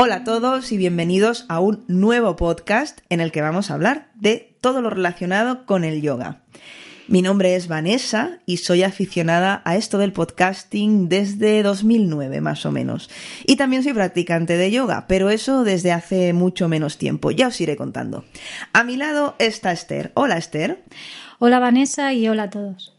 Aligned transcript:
Hola 0.00 0.14
a 0.14 0.22
todos 0.22 0.70
y 0.70 0.76
bienvenidos 0.76 1.44
a 1.48 1.58
un 1.58 1.84
nuevo 1.88 2.36
podcast 2.36 3.00
en 3.08 3.18
el 3.18 3.32
que 3.32 3.42
vamos 3.42 3.68
a 3.68 3.74
hablar 3.74 4.12
de 4.14 4.56
todo 4.60 4.80
lo 4.80 4.90
relacionado 4.90 5.66
con 5.66 5.82
el 5.82 6.02
yoga. 6.02 6.42
Mi 7.08 7.20
nombre 7.20 7.56
es 7.56 7.66
Vanessa 7.66 8.38
y 8.46 8.58
soy 8.58 8.84
aficionada 8.84 9.60
a 9.64 9.74
esto 9.74 9.98
del 9.98 10.12
podcasting 10.12 11.08
desde 11.08 11.64
2009 11.64 12.40
más 12.40 12.64
o 12.64 12.70
menos. 12.70 13.10
Y 13.44 13.56
también 13.56 13.82
soy 13.82 13.92
practicante 13.92 14.56
de 14.56 14.70
yoga, 14.70 15.06
pero 15.08 15.30
eso 15.30 15.64
desde 15.64 15.90
hace 15.90 16.32
mucho 16.32 16.68
menos 16.68 16.96
tiempo. 16.96 17.32
Ya 17.32 17.48
os 17.48 17.60
iré 17.60 17.74
contando. 17.76 18.24
A 18.72 18.84
mi 18.84 18.96
lado 18.96 19.34
está 19.40 19.72
Esther. 19.72 20.12
Hola 20.14 20.36
Esther. 20.36 20.84
Hola 21.40 21.58
Vanessa 21.58 22.12
y 22.12 22.28
hola 22.28 22.44
a 22.44 22.50
todos. 22.50 22.97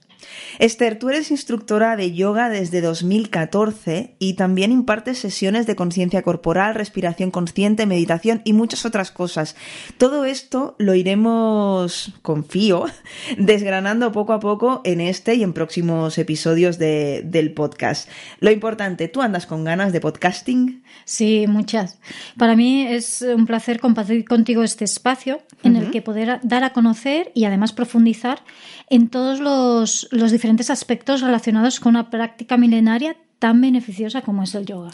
Esther, 0.59 0.99
tú 0.99 1.09
eres 1.09 1.31
instructora 1.31 1.95
de 1.95 2.13
yoga 2.13 2.49
desde 2.49 2.81
2014 2.81 4.15
y 4.19 4.33
también 4.33 4.71
impartes 4.71 5.19
sesiones 5.19 5.67
de 5.67 5.75
conciencia 5.75 6.21
corporal, 6.21 6.75
respiración 6.75 7.31
consciente, 7.31 7.85
meditación 7.85 8.41
y 8.43 8.53
muchas 8.53 8.85
otras 8.85 9.11
cosas. 9.11 9.55
Todo 9.97 10.25
esto 10.25 10.75
lo 10.77 10.95
iremos, 10.95 12.13
confío, 12.21 12.85
desgranando 13.37 14.11
poco 14.11 14.33
a 14.33 14.39
poco 14.39 14.81
en 14.83 15.01
este 15.01 15.35
y 15.35 15.43
en 15.43 15.53
próximos 15.53 16.17
episodios 16.17 16.77
del 16.77 17.53
podcast. 17.53 18.09
Lo 18.39 18.51
importante, 18.51 19.07
¿tú 19.07 19.21
andas 19.21 19.45
con 19.45 19.63
ganas 19.63 19.93
de 19.93 20.01
podcasting? 20.01 20.83
Sí, 21.05 21.45
muchas. 21.47 21.99
Para 22.37 22.55
mí 22.55 22.85
es 22.85 23.21
un 23.21 23.45
placer 23.45 23.79
compartir 23.79 24.25
contigo 24.25 24.63
este 24.63 24.85
espacio 24.85 25.41
en 25.63 25.75
el 25.75 25.91
que 25.91 26.01
poder 26.01 26.39
dar 26.43 26.63
a 26.63 26.71
conocer 26.71 27.31
y 27.33 27.45
además 27.45 27.73
profundizar 27.73 28.41
en 28.89 29.09
todos 29.09 29.39
los, 29.39 30.07
los 30.11 30.31
diferentes 30.31 30.69
aspectos 30.69 31.21
relacionados 31.21 31.79
con 31.79 31.91
una 31.91 32.09
práctica 32.09 32.57
milenaria 32.57 33.15
tan 33.39 33.61
beneficiosa 33.61 34.21
como 34.21 34.43
es 34.43 34.53
el 34.53 34.65
yoga. 34.65 34.91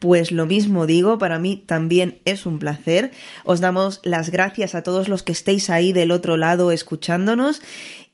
Pues 0.00 0.32
lo 0.32 0.46
mismo 0.46 0.86
digo, 0.86 1.16
para 1.18 1.38
mí 1.38 1.62
también 1.64 2.18
es 2.24 2.44
un 2.44 2.58
placer. 2.58 3.12
Os 3.44 3.60
damos 3.60 4.00
las 4.02 4.30
gracias 4.30 4.74
a 4.74 4.82
todos 4.82 5.08
los 5.08 5.22
que 5.22 5.32
estéis 5.32 5.70
ahí 5.70 5.92
del 5.92 6.10
otro 6.10 6.36
lado 6.36 6.72
escuchándonos. 6.72 7.62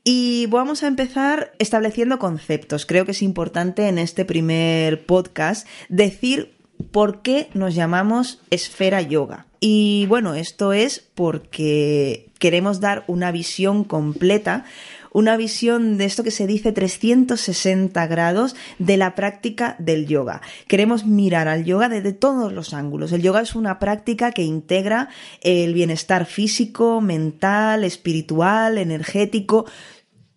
Y 0.03 0.45
vamos 0.47 0.83
a 0.83 0.87
empezar 0.87 1.51
estableciendo 1.59 2.17
conceptos. 2.17 2.85
Creo 2.85 3.05
que 3.05 3.11
es 3.11 3.21
importante 3.21 3.87
en 3.87 3.97
este 3.97 4.23
primer 4.23 5.05
podcast 5.05 5.67
decir 5.89 6.53
por 6.91 7.21
qué 7.21 7.49
nos 7.53 7.75
llamamos 7.75 8.39
esfera 8.49 9.01
yoga. 9.01 9.47
Y 9.59 10.05
bueno, 10.07 10.33
esto 10.33 10.73
es 10.73 11.07
porque 11.13 12.31
queremos 12.39 12.79
dar 12.79 13.03
una 13.07 13.31
visión 13.31 13.83
completa 13.83 14.65
una 15.11 15.37
visión 15.37 15.97
de 15.97 16.05
esto 16.05 16.23
que 16.23 16.31
se 16.31 16.47
dice 16.47 16.71
360 16.71 18.07
grados 18.07 18.55
de 18.79 18.97
la 18.97 19.15
práctica 19.15 19.75
del 19.79 20.07
yoga. 20.07 20.41
Queremos 20.67 21.05
mirar 21.05 21.47
al 21.47 21.65
yoga 21.65 21.89
desde 21.89 22.13
todos 22.13 22.53
los 22.53 22.73
ángulos. 22.73 23.11
El 23.11 23.21
yoga 23.21 23.41
es 23.41 23.55
una 23.55 23.79
práctica 23.79 24.31
que 24.31 24.43
integra 24.43 25.09
el 25.41 25.73
bienestar 25.73 26.25
físico, 26.25 27.01
mental, 27.01 27.83
espiritual, 27.83 28.77
energético. 28.77 29.65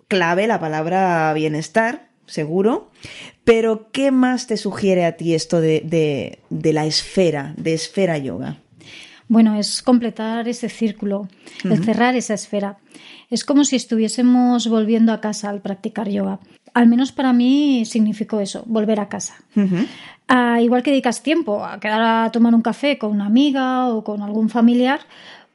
Clave 0.08 0.46
la 0.46 0.60
palabra 0.60 1.32
bienestar, 1.34 2.08
seguro. 2.26 2.90
Pero, 3.44 3.90
¿qué 3.92 4.10
más 4.10 4.46
te 4.46 4.56
sugiere 4.56 5.04
a 5.04 5.16
ti 5.16 5.34
esto 5.34 5.60
de, 5.60 6.38
de 6.50 6.72
la 6.72 6.86
esfera, 6.86 7.54
de 7.56 7.74
esfera 7.74 8.18
yoga? 8.18 8.58
Bueno, 9.28 9.58
es 9.58 9.82
completar 9.82 10.48
ese 10.48 10.68
círculo, 10.68 11.28
el 11.64 11.82
cerrar 11.82 12.14
esa 12.14 12.34
esfera. 12.34 12.78
Es 13.30 13.44
como 13.44 13.64
si 13.64 13.76
estuviésemos 13.76 14.68
volviendo 14.68 15.12
a 15.12 15.20
casa 15.20 15.50
al 15.50 15.60
practicar 15.60 16.08
yoga. 16.08 16.40
Al 16.72 16.88
menos 16.88 17.12
para 17.12 17.32
mí 17.32 17.84
significó 17.84 18.40
eso, 18.40 18.64
volver 18.66 19.00
a 19.00 19.08
casa. 19.08 19.36
Ah, 20.28 20.60
igual 20.60 20.82
que 20.82 20.90
dedicas 20.90 21.22
tiempo 21.22 21.64
a 21.64 21.78
quedar 21.80 22.02
a 22.02 22.30
tomar 22.32 22.54
un 22.54 22.62
café 22.62 22.98
con 22.98 23.12
una 23.12 23.26
amiga 23.26 23.88
o 23.88 24.02
con 24.02 24.22
algún 24.22 24.48
familiar, 24.48 25.00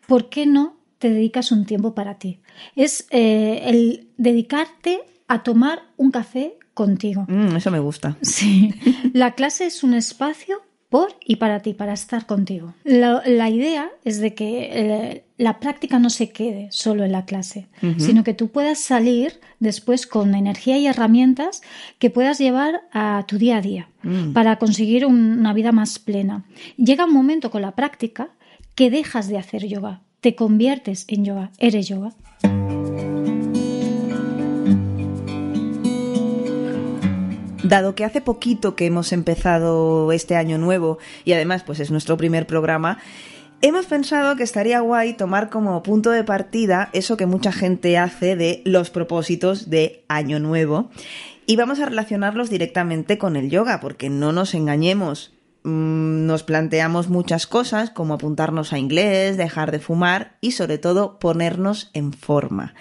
¿por 0.08 0.29
qué 0.29 0.46
no 0.46 0.75
te 0.97 1.09
dedicas 1.09 1.52
un 1.52 1.66
tiempo 1.66 1.94
para 1.94 2.16
ti? 2.16 2.40
Es 2.75 3.08
eh, 3.09 3.63
el 3.66 4.08
dedicarte 4.18 5.02
a 5.28 5.44
tomar 5.44 5.84
un 5.97 6.12
café 6.12 6.58
contigo. 6.74 7.25
Mm, 7.28 7.56
eso 7.56 7.72
me 7.72 7.79
gusta. 7.79 8.16
Sí. 8.22 8.74
La 9.13 9.31
clase 9.35 9.66
es 9.66 9.84
un 9.84 9.94
espacio 9.94 10.62
por 10.89 11.16
y 11.23 11.35
para 11.35 11.61
ti, 11.61 11.73
para 11.73 11.94
estar 11.94 12.25
contigo. 12.25 12.73
La, 12.83 13.50
idea 13.50 13.89
es 14.03 14.19
de 14.19 14.33
que 14.33 14.69
eh, 14.72 15.23
la 15.38 15.59
práctica 15.59 16.00
no 16.00 16.09
se 16.09 16.29
quede 16.31 16.67
solo 16.72 17.05
en 17.05 17.11
la 17.11 17.25
clase, 17.25 17.67
sino 17.97 18.23
que 18.23 18.33
tú 18.33 18.50
puedas 18.50 18.79
salir 18.79 19.39
después 19.59 20.07
con 20.07 20.33
energía 20.33 20.78
y 20.78 20.88
herramientas 20.88 21.61
que 21.99 22.09
puedas 22.09 22.39
llevar 22.39 22.81
a 22.91 23.23
tu 23.28 23.38
día 23.38 23.57
a 23.57 23.61
día 23.61 23.89
mm. 24.01 24.33
para 24.33 24.57
conseguir 24.57 25.05
una 25.05 25.53
vida 25.53 25.72
más 25.72 25.99
plena. 25.99 26.44
Llega 26.78 27.05
un 27.05 27.13
momento 27.13 27.51
con 27.51 27.61
la 27.61 27.75
práctica 27.75 28.29
que 28.73 28.89
dejas 28.89 29.28
de 29.28 29.38
hacer 29.38 29.67
yoga, 29.67 30.01
te 30.22 30.35
conviertes 30.35 31.05
en 31.07 31.23
yoga, 31.23 31.51
eres 31.59 31.88
yoga. 31.88 32.13
Dado 37.69 37.94
que 37.94 38.03
hace 38.03 38.19
poquito 38.19 38.75
que 38.75 38.88
hemos 38.88 39.13
empezado 39.13 40.12
este 40.12 40.35
año 40.35 40.57
nuevo 40.57 40.97
y 41.24 41.34
además 41.34 41.62
pues 41.62 41.80
es 41.80 41.91
nuestro 41.91 42.18
primer 42.18 42.47
programa, 42.47 42.97
hemos 43.62 43.85
pensado 43.85 44.35
que 44.35 44.41
estaría 44.41 44.80
guay 44.80 45.13
tomar 45.13 45.52
como 45.52 45.84
punto 45.84 46.09
de 46.09 46.24
partida 46.24 46.90
eso 46.94 47.16
que 47.16 47.28
mucha 47.28 47.52
gente 47.52 47.96
hace 48.00 48.35
de 48.35 48.63
los 48.66 48.90
propósitos 48.90 49.69
de 49.69 50.03
año 50.08 50.40
nuevo 50.40 50.90
y 51.46 51.58
vamos 51.58 51.79
a 51.79 51.85
relacionarlos 51.85 52.50
directamente 52.50 53.19
con 53.19 53.35
el 53.35 53.52
yoga 53.52 53.79
porque 53.81 54.09
no 54.09 54.31
nos 54.31 54.56
engañemos. 54.56 55.35
Mm, 55.62 56.25
nos 56.25 56.41
planteamos 56.41 57.08
muchas 57.08 57.46
cosas 57.46 57.91
como 57.91 58.16
apuntarnos 58.16 58.74
a 58.74 58.79
inglés, 58.79 59.38
dejar 59.38 59.72
de 59.72 59.79
fumar 59.79 60.38
y 60.41 60.53
sobre 60.53 60.79
todo 60.79 61.19
ponernos 61.19 61.91
en 61.94 62.13
forma. 62.13 62.74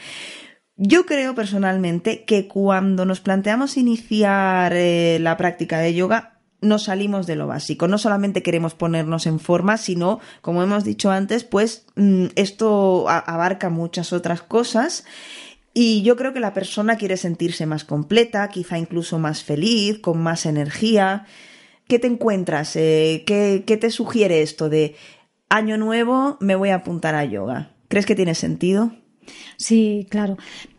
Yo 0.80 1.06
creo 1.06 1.34
personalmente 1.34 2.24
que 2.24 2.46
cuando 2.46 3.04
nos 3.04 3.18
planteamos 3.18 3.76
iniciar 3.76 4.72
eh, 4.76 5.18
la 5.20 5.36
práctica 5.36 5.80
de 5.80 5.92
yoga, 5.92 6.38
nos 6.60 6.84
salimos 6.84 7.26
de 7.26 7.34
lo 7.34 7.48
básico. 7.48 7.88
No 7.88 7.98
solamente 7.98 8.44
queremos 8.44 8.74
ponernos 8.74 9.26
en 9.26 9.40
forma, 9.40 9.76
sino, 9.76 10.20
como 10.40 10.62
hemos 10.62 10.84
dicho 10.84 11.10
antes, 11.10 11.42
pues 11.42 11.86
mm, 11.96 12.26
esto 12.36 13.08
abarca 13.08 13.70
muchas 13.70 14.12
otras 14.12 14.40
cosas. 14.40 15.04
Y 15.74 16.02
yo 16.02 16.14
creo 16.14 16.32
que 16.32 16.38
la 16.38 16.54
persona 16.54 16.96
quiere 16.96 17.16
sentirse 17.16 17.66
más 17.66 17.84
completa, 17.84 18.48
quizá 18.48 18.78
incluso 18.78 19.18
más 19.18 19.42
feliz, 19.42 19.98
con 19.98 20.22
más 20.22 20.46
energía. 20.46 21.26
¿Qué 21.88 21.98
te 21.98 22.06
encuentras? 22.06 22.76
Eh, 22.76 23.24
¿qué, 23.26 23.64
¿Qué 23.66 23.78
te 23.78 23.90
sugiere 23.90 24.42
esto 24.42 24.68
de 24.68 24.94
año 25.48 25.76
nuevo 25.76 26.36
me 26.38 26.54
voy 26.54 26.68
a 26.68 26.76
apuntar 26.76 27.16
a 27.16 27.24
yoga? 27.24 27.72
¿Crees 27.88 28.06
que 28.06 28.14
tiene 28.14 28.36
sentido? 28.36 28.92
Sí, 29.56 30.06
claro. 30.10 30.36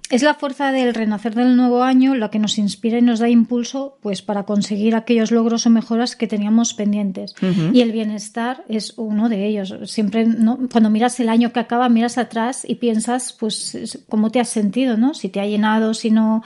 Es 0.10 0.24
la 0.24 0.34
fuerza 0.34 0.72
del 0.72 0.96
renacer 0.96 1.36
del 1.36 1.56
nuevo 1.56 1.84
año 1.84 2.16
la 2.16 2.32
que 2.32 2.40
nos 2.40 2.58
inspira 2.58 2.98
y 2.98 3.02
nos 3.04 3.20
da 3.20 3.30
impulso 3.30 4.00
pues 4.02 4.24
para 4.24 4.44
conseguir 4.44 4.96
aquellos 4.96 5.32
logros 5.32 5.68
o 5.68 5.70
mejoras 5.70 6.16
que 6.16 6.26
teníamos 6.26 6.74
pendientes. 6.74 7.36
Y 7.72 7.82
el 7.82 7.92
bienestar 7.92 8.64
es 8.68 8.94
uno 8.98 9.30
de 9.30 9.46
ellos. 9.46 9.76
Siempre 9.84 10.26
cuando 10.72 10.90
miras 10.90 11.20
el 11.20 11.30
año 11.30 11.54
que 11.54 11.60
acaba, 11.60 11.90
miras 11.90 12.18
atrás 12.18 12.66
y 12.68 12.76
piensas 12.76 13.34
pues 13.34 14.04
cómo 14.10 14.32
te 14.32 14.40
has 14.40 14.50
sentido, 14.50 14.98
¿no? 14.98 15.14
Si 15.14 15.30
te 15.30 15.42
ha 15.42 15.46
llenado, 15.46 15.94
si 15.94 16.10
no 16.10 16.42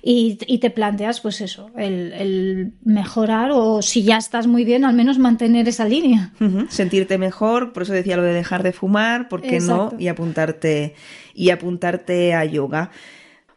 y, 0.00 0.36
te 0.36 0.70
planteas 0.70 1.20
pues 1.20 1.40
eso, 1.40 1.70
el, 1.76 2.72
mejorar 2.84 3.50
o 3.52 3.82
si 3.82 4.04
ya 4.04 4.16
estás 4.16 4.46
muy 4.46 4.64
bien, 4.64 4.84
al 4.84 4.94
menos 4.94 5.18
mantener 5.18 5.68
esa 5.68 5.86
línea. 5.86 6.32
Sentirte 6.68 7.18
mejor, 7.18 7.72
por 7.72 7.82
eso 7.82 7.92
decía 7.92 8.16
lo 8.16 8.22
de 8.22 8.32
dejar 8.32 8.62
de 8.62 8.72
fumar, 8.72 9.28
¿por 9.28 9.42
qué 9.42 9.60
no? 9.60 9.92
Y 9.98 10.08
apuntarte 10.08 10.94
y 11.38 11.50
apuntarte 11.50 12.34
a 12.34 12.44
yoga. 12.44 12.90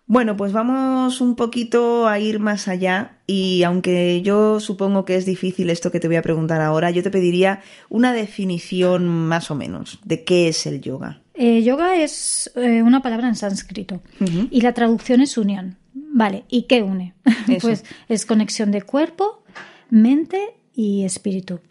Bueno, 0.06 0.36
pues 0.36 0.52
vamos 0.52 1.22
un 1.22 1.36
poquito 1.36 2.08
a 2.08 2.20
ir 2.20 2.40
más 2.40 2.68
allá 2.68 3.20
y 3.28 3.64
aunque 3.64 4.22
yo 4.22 4.60
supongo 4.60 5.06
que 5.06 5.16
es 5.16 5.26
difícil 5.26 5.70
esto 5.70 5.90
que 5.90 6.00
te 6.02 6.08
voy 6.08 6.18
a 6.18 6.22
preguntar 6.22 6.62
ahora, 6.62 6.92
yo 6.92 7.02
te 7.02 7.10
pediría 7.10 7.62
una 7.90 8.14
definición 8.14 9.08
más 9.08 9.52
o 9.52 9.56
menos 9.56 10.00
de 10.04 10.24
qué 10.24 10.50
es 10.50 10.66
el 10.66 10.82
yoga. 10.82 11.22
Eh, 11.34 11.64
yoga 11.64 11.96
es 11.96 12.52
eh, 12.56 12.84
una 12.84 13.02
palabra 13.02 13.30
en 13.30 13.36
sánscrito 13.36 14.02
y 14.50 14.62
la 14.62 14.74
traducción 14.74 15.22
es 15.22 15.38
unión. 15.38 15.78
Vale, 15.94 16.44
¿y 16.50 16.64
qué 16.64 16.84
une? 16.84 17.14
pues 17.62 17.86
es 18.10 18.26
conexión 18.26 18.72
de 18.72 18.82
cuerpo, 18.82 19.44
mente 19.90 20.40
y 20.76 21.06
espíritu. 21.06 21.62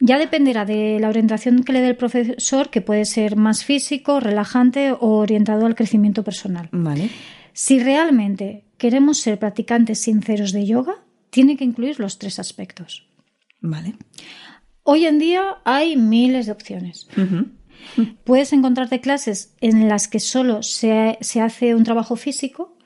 Ya 0.00 0.18
dependerá 0.18 0.64
de 0.64 0.98
la 0.98 1.08
orientación 1.08 1.62
que 1.62 1.72
le 1.72 1.80
dé 1.80 1.88
el 1.88 1.96
profesor, 1.96 2.70
que 2.70 2.80
puede 2.80 3.04
ser 3.04 3.36
más 3.36 3.64
físico, 3.64 4.18
relajante 4.18 4.92
o 4.92 5.18
orientado 5.18 5.66
al 5.66 5.74
crecimiento 5.74 6.24
personal. 6.24 6.68
Vale. 6.72 7.10
Si 7.52 7.78
realmente 7.78 8.64
queremos 8.78 9.18
ser 9.18 9.38
practicantes 9.38 10.00
sinceros 10.00 10.52
de 10.52 10.66
yoga, 10.66 10.94
tiene 11.28 11.56
que 11.56 11.64
incluir 11.64 12.00
los 12.00 12.18
tres 12.18 12.38
aspectos. 12.38 13.06
Vale. 13.60 13.94
Hoy 14.82 15.04
en 15.06 15.18
día 15.18 15.58
hay 15.64 15.96
miles 15.96 16.46
de 16.46 16.52
opciones. 16.52 17.06
Puedes 18.24 18.52
encontrarte 18.52 19.00
clases 19.00 19.54
en 19.60 19.88
las 19.88 20.08
que 20.08 20.20
solo 20.20 20.62
se, 20.62 21.18
se 21.20 21.40
hace 21.40 21.74
un 21.74 21.84
trabajo 21.84 22.16
físico 22.16 22.76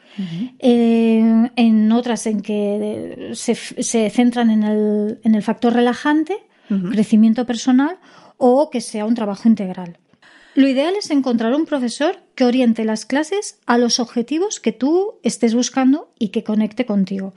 en 0.58 1.92
otras 1.92 2.26
en 2.26 2.40
que 2.40 3.30
se, 3.34 3.54
centran 4.10 4.50
en 4.50 4.62
el, 5.34 5.42
factor 5.42 5.72
relajante 5.72 6.36
crecimiento 6.90 7.46
personal 7.46 7.98
o 8.36 8.70
que 8.70 8.80
sea 8.80 9.04
un 9.04 9.14
trabajo 9.14 9.48
integral. 9.48 9.98
Lo 10.54 10.68
ideal 10.68 10.94
es 10.96 11.10
encontrar 11.10 11.54
un 11.54 11.66
profesor 11.66 12.16
que 12.34 12.44
oriente 12.44 12.84
las 12.84 13.06
clases 13.06 13.58
a 13.66 13.76
los 13.76 13.98
objetivos 13.98 14.60
que 14.60 14.72
tú 14.72 15.14
estés 15.22 15.54
buscando 15.54 16.12
y 16.18 16.28
que 16.28 16.44
conecte 16.44 16.86
contigo. 16.86 17.34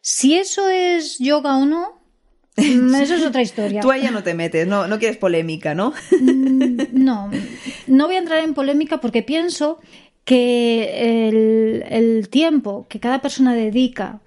Si 0.00 0.36
eso 0.36 0.68
es 0.68 1.18
yoga 1.18 1.56
o 1.56 1.66
no, 1.66 1.98
eso 2.56 3.14
es 3.14 3.24
otra 3.24 3.42
historia. 3.42 3.80
Tú 3.80 3.90
allá 3.90 4.10
no 4.10 4.22
te 4.22 4.34
metes, 4.34 4.66
no, 4.66 4.86
no 4.86 4.98
quieres 4.98 5.16
polémica, 5.16 5.74
¿no? 5.74 5.92
Mm, 6.20 6.82
no, 6.92 7.30
no 7.86 8.06
voy 8.06 8.16
a 8.16 8.18
entrar 8.18 8.42
en 8.44 8.54
polémica 8.54 9.00
porque 9.00 9.22
pienso 9.22 9.78
que 10.24 11.28
el, 11.88 12.28
tiempo 12.28 12.86
que 12.88 13.00
cada 13.00 13.22
persona 13.22 13.54
dedica 13.54 14.20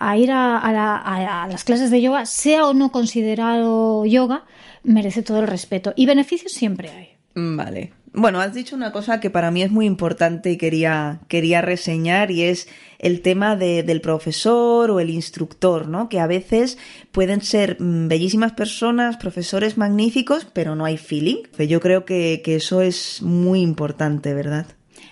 a 0.00 0.16
ir 0.16 0.30
a, 0.32 1.46
las 1.48 1.62
clases 1.62 1.90
de 1.90 2.00
yoga, 2.00 2.24
sea 2.24 2.66
o 2.66 2.74
no 2.74 2.90
considerado 2.90 4.06
yoga, 4.06 4.44
merece 4.82 5.22
todo 5.22 5.40
el 5.40 5.46
respeto. 5.46 5.92
Y 5.94 6.06
beneficios 6.06 6.52
siempre 6.52 6.88
hay. 6.88 7.08
Vale. 7.34 7.92
Bueno, 8.12 8.40
has 8.40 8.54
dicho 8.54 8.74
una 8.74 8.90
cosa 8.90 9.20
que 9.20 9.30
para 9.30 9.50
mí 9.52 9.62
es 9.62 9.70
muy 9.70 9.86
importante 9.86 10.50
y 10.50 10.56
quería, 10.56 11.20
quería 11.28 11.60
reseñar 11.60 12.30
y 12.30 12.42
es 12.42 12.66
el 12.98 13.20
tema 13.20 13.54
del 13.56 14.00
profesor 14.00 14.90
o 14.90 14.98
el 15.00 15.10
instructor, 15.10 15.86
¿no? 15.86 16.08
Que 16.08 16.18
a 16.18 16.26
veces 16.26 16.78
pueden 17.12 17.42
ser 17.42 17.76
mm, 17.78 18.08
bellísimas 18.08 18.52
personas, 18.52 19.18
profesores 19.18 19.76
magníficos, 19.76 20.46
pero 20.46 20.74
no 20.74 20.86
hay 20.86 20.96
feeling. 20.96 21.42
Yo 21.58 21.78
creo 21.80 22.04
que, 22.04 22.40
que 22.42 22.56
eso 22.56 22.80
es 22.80 23.20
muy 23.22 23.60
importante, 23.60 24.32
¿verdad? 24.34 24.66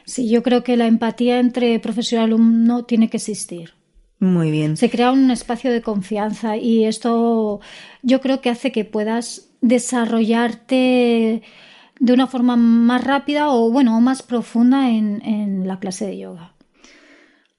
Sí, 0.07 0.29
yo 0.29 0.43
creo 0.43 0.65
que 0.65 0.79
la 0.79 0.87
empatía 0.87 1.39
entre 1.39 1.79
profesor 1.79 2.21
y 2.21 2.23
alumno 2.23 2.85
tiene 2.87 3.11
que 3.11 3.19
existir. 3.19 3.78
Muy 4.21 4.51
bien. 4.51 4.77
Se 4.77 4.91
crea 4.91 5.13
un 5.13 5.31
espacio 5.31 5.73
de 5.73 5.83
confianza 5.83 6.57
y 6.57 6.85
esto 6.85 7.61
yo 8.03 8.21
creo 8.21 8.41
que 8.41 8.51
hace 8.51 8.73
que 8.73 8.85
puedas 8.85 9.49
desarrollarte 9.61 11.43
de 12.01 12.13
una 12.13 12.27
forma 12.27 12.57
más 12.57 13.05
rápida 13.05 13.51
o 13.51 13.71
bueno, 13.71 14.01
más 14.01 14.23
profunda 14.23 14.91
en, 14.91 15.23
en 15.25 15.69
la 15.69 15.79
clase 15.79 16.07
de 16.07 16.19
yoga. 16.19 16.55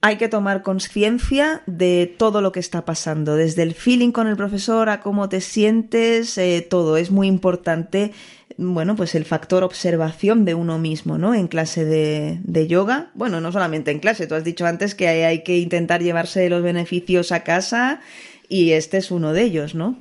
Hay 0.02 0.16
que 0.16 0.28
tomar 0.28 0.62
conciencia 0.62 1.62
de 1.66 2.14
todo 2.18 2.40
lo 2.40 2.52
que 2.52 2.60
está 2.60 2.86
pasando, 2.86 3.36
desde 3.36 3.62
el 3.62 3.74
feeling 3.74 4.12
con 4.12 4.28
el 4.28 4.36
profesor 4.36 4.88
a 4.88 5.00
cómo 5.00 5.28
te 5.28 5.42
sientes, 5.42 6.38
eh, 6.38 6.66
todo. 6.68 6.96
Es 6.96 7.10
muy 7.10 7.26
importante, 7.26 8.12
bueno, 8.56 8.96
pues 8.96 9.14
el 9.14 9.26
factor 9.26 9.62
observación 9.62 10.46
de 10.46 10.54
uno 10.54 10.78
mismo, 10.78 11.18
¿no? 11.18 11.34
En 11.34 11.48
clase 11.48 11.84
de, 11.84 12.40
de 12.44 12.66
yoga. 12.66 13.10
Bueno, 13.12 13.42
no 13.42 13.52
solamente 13.52 13.90
en 13.90 13.98
clase, 13.98 14.26
tú 14.26 14.34
has 14.34 14.44
dicho 14.44 14.64
antes 14.64 14.94
que 14.94 15.06
hay, 15.06 15.20
hay 15.20 15.42
que 15.42 15.58
intentar 15.58 16.02
llevarse 16.02 16.48
los 16.48 16.62
beneficios 16.62 17.30
a 17.30 17.44
casa 17.44 18.00
y 18.48 18.72
este 18.72 18.96
es 18.96 19.10
uno 19.10 19.32
de 19.32 19.42
ellos, 19.42 19.74
¿no? 19.74 19.96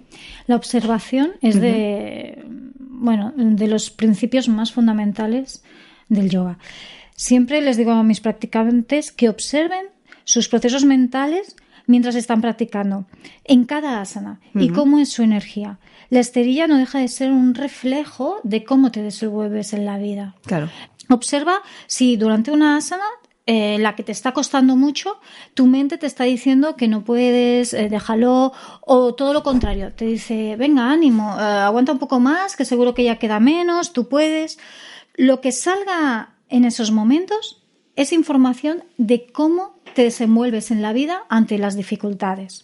La 0.48 0.56
observación 0.56 1.34
es 1.42 1.60
de, 1.62 2.44
bueno, 2.80 3.34
de 3.36 3.68
los 3.68 3.92
principios 3.92 4.50
más 4.50 4.72
fundamentales 4.72 5.62
del 6.10 6.30
yoga. 6.30 6.58
Siempre 7.20 7.60
les 7.60 7.76
digo 7.76 7.92
a 7.92 8.02
mis 8.02 8.22
practicantes 8.22 9.12
que 9.12 9.28
observen 9.28 9.88
sus 10.24 10.48
procesos 10.48 10.86
mentales 10.86 11.58
mientras 11.86 12.16
están 12.16 12.40
practicando 12.40 13.08
en 13.44 13.66
cada 13.66 14.00
asana 14.00 14.40
y 14.56 14.70
cómo 14.70 15.00
es 15.00 15.10
su 15.10 15.22
energía. 15.22 15.80
La 16.10 16.22
esterilla 16.22 16.66
no 16.68 16.78
deja 16.78 17.00
de 17.00 17.10
ser 17.10 17.34
un 17.34 17.56
reflejo 17.56 18.40
de 18.44 18.64
cómo 18.64 18.90
te 18.94 19.04
desenvuelves 19.04 19.74
en 19.74 19.86
la 19.86 19.98
vida. 19.98 20.36
Claro. 20.46 20.70
Observa 21.10 21.62
si 21.88 22.16
durante 22.16 22.52
una 22.52 22.78
asana 22.78 23.04
eh, 23.46 23.78
la 23.80 23.98
que 23.98 24.04
te 24.04 24.14
está 24.14 24.32
costando 24.32 24.78
mucho, 24.78 25.20
tu 25.56 25.66
mente 25.66 25.98
te 25.98 26.08
está 26.08 26.24
diciendo 26.24 26.78
que 26.78 26.88
no 26.88 27.04
puedes, 27.04 27.74
eh, 27.74 27.90
déjalo, 27.90 28.54
o 28.80 29.14
todo 29.14 29.34
lo 29.34 29.44
contrario, 29.44 29.92
te 29.92 30.06
dice, 30.06 30.56
venga, 30.56 30.90
ánimo, 30.90 31.36
eh, 31.38 31.44
aguanta 31.44 31.92
un 31.92 32.00
poco 32.00 32.22
más, 32.22 32.56
que 32.56 32.64
seguro 32.64 32.94
que 32.94 33.04
ya 33.04 33.18
queda 33.18 33.42
menos, 33.42 33.92
tú 33.92 34.08
puedes. 34.08 34.58
Lo 35.16 35.42
que 35.42 35.52
salga 35.52 36.39
en 36.50 36.66
esos 36.66 36.92
momentos 36.92 37.64
es 37.96 38.14
información 38.14 38.84
de 38.98 39.28
cómo 39.28 39.80
te 39.94 40.04
desenvuelves 40.04 40.72
en 40.72 40.82
la 40.82 40.94
vida 40.94 41.24
ante 41.30 41.58
las 41.58 41.76
dificultades. 41.76 42.64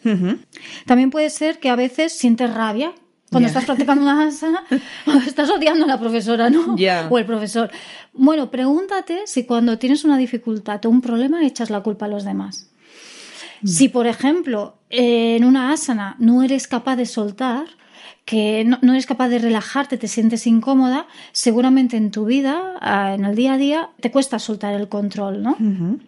También 0.86 1.10
puede 1.10 1.30
ser 1.30 1.60
que 1.60 1.70
a 1.70 1.76
veces 1.76 2.14
sientes 2.14 2.54
rabia 2.54 2.94
cuando 3.32 3.48
estás 3.48 3.66
practicando 3.66 4.04
una 4.04 4.28
asana, 4.28 4.64
estás 5.28 5.50
odiando 5.50 5.86
a 5.86 5.88
la 5.88 6.00
profesora, 6.00 6.50
¿no? 6.50 6.76
O 7.10 7.18
el 7.18 7.26
profesor. 7.26 7.70
Bueno, 8.14 8.50
pregúntate 8.50 9.24
si 9.26 9.46
cuando 9.46 9.78
tienes 9.78 10.06
una 10.06 10.18
dificultad 10.18 10.86
o 10.86 10.90
un 10.90 11.02
problema 11.02 11.46
echas 11.46 11.70
la 11.70 11.82
culpa 11.82 12.06
a 12.06 12.08
los 12.08 12.24
demás. 12.24 12.72
Mm. 13.62 13.68
Si, 13.68 13.90
por 13.90 14.08
ejemplo, 14.08 14.78
en 14.90 15.44
una 15.44 15.74
asana 15.74 16.16
no 16.20 16.44
eres 16.44 16.68
capaz 16.68 16.96
de 16.96 17.06
soltar, 17.06 17.66
que 18.26 18.66
no, 18.66 18.80
eres 18.92 19.06
capaz 19.06 19.30
de 19.30 19.38
relajarte, 19.38 19.98
te 19.98 20.08
sientes 20.08 20.48
incómoda, 20.48 21.08
seguramente 21.32 21.96
en 21.96 22.10
tu 22.10 22.26
vida, 22.26 22.74
en 23.14 23.24
el 23.24 23.36
día 23.36 23.54
a 23.54 23.58
día, 23.58 23.90
te 24.02 24.10
cuesta 24.10 24.40
soltar 24.40 24.74
el 24.74 24.90
control, 24.90 25.44
¿no? 25.44 25.56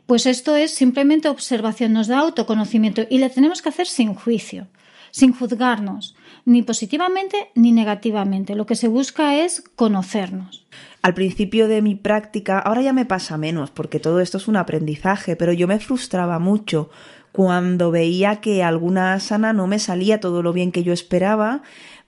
Pues 0.08 0.26
esto 0.26 0.56
es 0.56 0.74
simplemente 0.74 1.30
observación, 1.30 1.94
nos 1.94 2.08
da 2.08 2.20
autoconocimiento 2.20 3.04
y 3.10 3.20
le 3.20 3.30
tenemos 3.30 3.62
que 3.62 3.70
hacer 3.70 3.86
sin 3.86 4.16
juicio, 4.16 4.68
sin 5.12 5.32
juzgarnos 5.32 6.16
ni 6.48 6.64
positivamente 6.64 7.50
ni 7.56 7.74
negativamente. 7.74 8.56
Lo 8.56 8.66
que 8.66 8.76
se 8.76 8.88
busca 8.88 9.36
es 9.36 9.64
conocernos. 9.76 10.66
Al 11.02 11.14
principio 11.14 11.68
de 11.68 11.82
mi 11.82 11.96
práctica, 11.96 12.58
ahora 12.58 12.82
ya 12.82 12.94
me 12.94 13.06
pasa 13.06 13.38
menos, 13.38 13.70
porque 13.70 14.00
todo 14.00 14.22
esto 14.22 14.38
es 14.38 14.48
un 14.48 14.56
aprendizaje, 14.56 15.36
pero 15.36 15.52
yo 15.52 15.68
me 15.68 15.80
frustraba 15.80 16.40
mucho 16.40 16.90
cuando 17.34 17.92
veía 17.92 18.38
que 18.38 18.64
alguna 18.64 19.14
asana 19.14 19.54
no 19.54 19.68
me 19.68 19.78
salía 19.78 20.20
todo 20.20 20.42
lo 20.42 20.54
bien 20.54 20.72
que 20.72 20.84
yo 20.84 20.94
esperaba, 20.94 21.62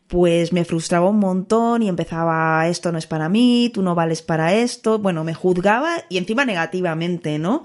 pues 0.09 0.51
me 0.51 0.65
frustraba 0.65 1.07
un 1.07 1.19
montón 1.19 1.83
y 1.83 1.87
empezaba 1.87 2.67
esto 2.67 2.91
no 2.91 2.97
es 2.97 3.05
para 3.05 3.29
mí, 3.29 3.69
tú 3.71 3.83
no 3.83 3.93
vales 3.93 4.23
para 4.23 4.55
esto, 4.55 4.97
bueno, 4.97 5.23
me 5.23 5.35
juzgaba 5.35 6.03
y 6.09 6.17
encima 6.17 6.45
negativamente, 6.45 7.37
¿no? 7.37 7.63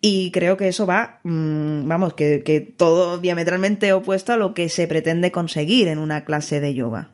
Y 0.00 0.30
creo 0.30 0.56
que 0.56 0.68
eso 0.68 0.86
va, 0.86 1.20
mm, 1.22 1.86
vamos, 1.86 2.14
que, 2.14 2.42
que 2.42 2.60
todo 2.60 3.18
diametralmente 3.18 3.92
opuesto 3.92 4.32
a 4.32 4.38
lo 4.38 4.54
que 4.54 4.70
se 4.70 4.88
pretende 4.88 5.30
conseguir 5.30 5.86
en 5.86 5.98
una 5.98 6.24
clase 6.24 6.60
de 6.60 6.72
yoga. 6.72 7.10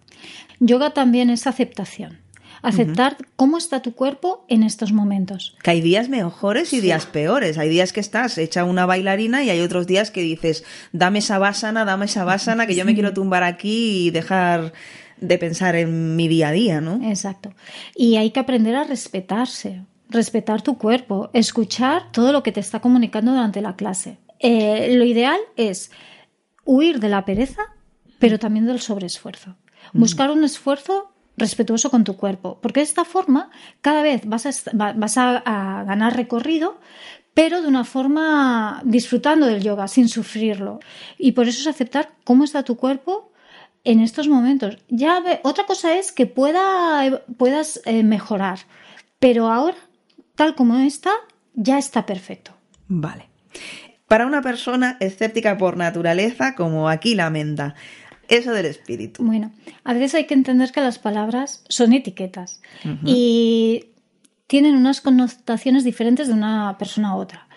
Yoga 0.60 0.94
también 0.94 1.28
es 1.28 1.48
aceptación. 1.48 2.18
Aceptar 2.62 3.16
cómo 3.36 3.58
está 3.58 3.82
tu 3.82 3.92
cuerpo 3.94 4.44
en 4.48 4.62
estos 4.62 4.92
momentos. 4.92 5.56
Que 5.62 5.70
hay 5.70 5.80
días 5.80 6.08
mejores 6.08 6.72
y 6.72 6.80
días 6.80 7.06
peores. 7.06 7.58
Hay 7.58 7.68
días 7.68 7.92
que 7.92 8.00
estás 8.00 8.38
hecha 8.38 8.64
una 8.64 8.86
bailarina 8.86 9.42
y 9.44 9.50
hay 9.50 9.60
otros 9.60 9.86
días 9.86 10.10
que 10.10 10.22
dices, 10.22 10.64
dame 10.92 11.20
esa 11.20 11.38
básana, 11.38 11.84
dame 11.84 12.06
esa 12.06 12.24
básana, 12.24 12.66
que 12.66 12.74
yo 12.74 12.84
me 12.84 12.94
quiero 12.94 13.12
tumbar 13.12 13.42
aquí 13.42 14.06
y 14.06 14.10
dejar 14.10 14.72
de 15.20 15.38
pensar 15.38 15.76
en 15.76 16.16
mi 16.16 16.28
día 16.28 16.48
a 16.48 16.52
día, 16.52 16.80
¿no? 16.80 17.00
Exacto. 17.08 17.52
Y 17.96 18.16
hay 18.16 18.30
que 18.30 18.40
aprender 18.40 18.76
a 18.76 18.84
respetarse 18.84 19.82
respetar 20.08 20.62
tu 20.62 20.78
cuerpo, 20.78 21.30
escuchar 21.32 22.10
todo 22.12 22.32
lo 22.32 22.42
que 22.42 22.52
te 22.52 22.60
está 22.60 22.80
comunicando 22.80 23.32
durante 23.32 23.60
la 23.60 23.76
clase. 23.76 24.18
Eh, 24.38 24.94
lo 24.96 25.04
ideal 25.04 25.38
es 25.56 25.90
huir 26.64 27.00
de 27.00 27.08
la 27.08 27.24
pereza, 27.24 27.62
pero 28.18 28.38
también 28.38 28.66
del 28.66 28.80
sobreesfuerzo. 28.80 29.56
Mm. 29.92 30.00
Buscar 30.00 30.30
un 30.30 30.44
esfuerzo 30.44 31.12
respetuoso 31.38 31.90
con 31.90 32.04
tu 32.04 32.16
cuerpo, 32.16 32.58
porque 32.60 32.80
de 32.80 32.84
esta 32.84 33.04
forma 33.04 33.50
cada 33.80 34.02
vez 34.02 34.22
vas 34.24 34.46
a, 35.16 35.84
ganar 35.86 36.16
recorrido, 36.16 36.80
pero 37.34 37.62
de 37.62 37.68
una 37.68 37.84
forma 37.84 38.82
disfrutando 38.84 39.46
del 39.46 39.62
yoga, 39.62 39.88
sin 39.88 40.08
sufrirlo. 40.08 40.80
Y 41.18 41.32
por 41.32 41.48
eso 41.48 41.60
es 41.60 41.66
aceptar 41.66 42.10
cómo 42.24 42.44
está 42.44 42.64
tu 42.64 42.76
cuerpo 42.76 43.32
en 43.84 44.00
estos 44.00 44.28
momentos. 44.28 44.78
Ya 44.88 45.22
otra 45.42 45.64
cosa 45.64 45.96
es 45.96 46.12
que 46.12 46.26
pueda, 46.26 47.22
puedas 47.36 47.80
eh, 47.84 48.02
mejorar, 48.02 48.60
pero 49.18 49.48
ahora 49.48 49.76
tal 50.38 50.54
como 50.54 50.78
está, 50.78 51.10
ya 51.54 51.78
está 51.78 52.06
perfecto. 52.06 52.52
Vale. 52.86 53.28
Para 54.06 54.24
una 54.24 54.40
persona 54.40 54.96
escéptica 55.00 55.58
por 55.58 55.76
naturaleza, 55.76 56.54
como 56.54 56.88
aquí 56.88 57.14
la 57.14 57.28
menda, 57.28 57.74
eso 58.28 58.52
del 58.52 58.66
espíritu. 58.66 59.24
Bueno, 59.24 59.52
a 59.84 59.92
veces 59.92 60.14
hay 60.14 60.24
que 60.26 60.34
entender 60.34 60.72
que 60.72 60.80
las 60.80 60.98
palabras 60.98 61.64
son 61.68 61.92
etiquetas 61.92 62.60
y 63.04 63.86
tienen 64.46 64.76
unas 64.76 65.00
connotaciones 65.00 65.84
diferentes 65.84 66.28
de 66.28 66.34
una 66.34 66.76
persona 66.78 67.10
a 67.10 67.16
otra. 67.16 67.48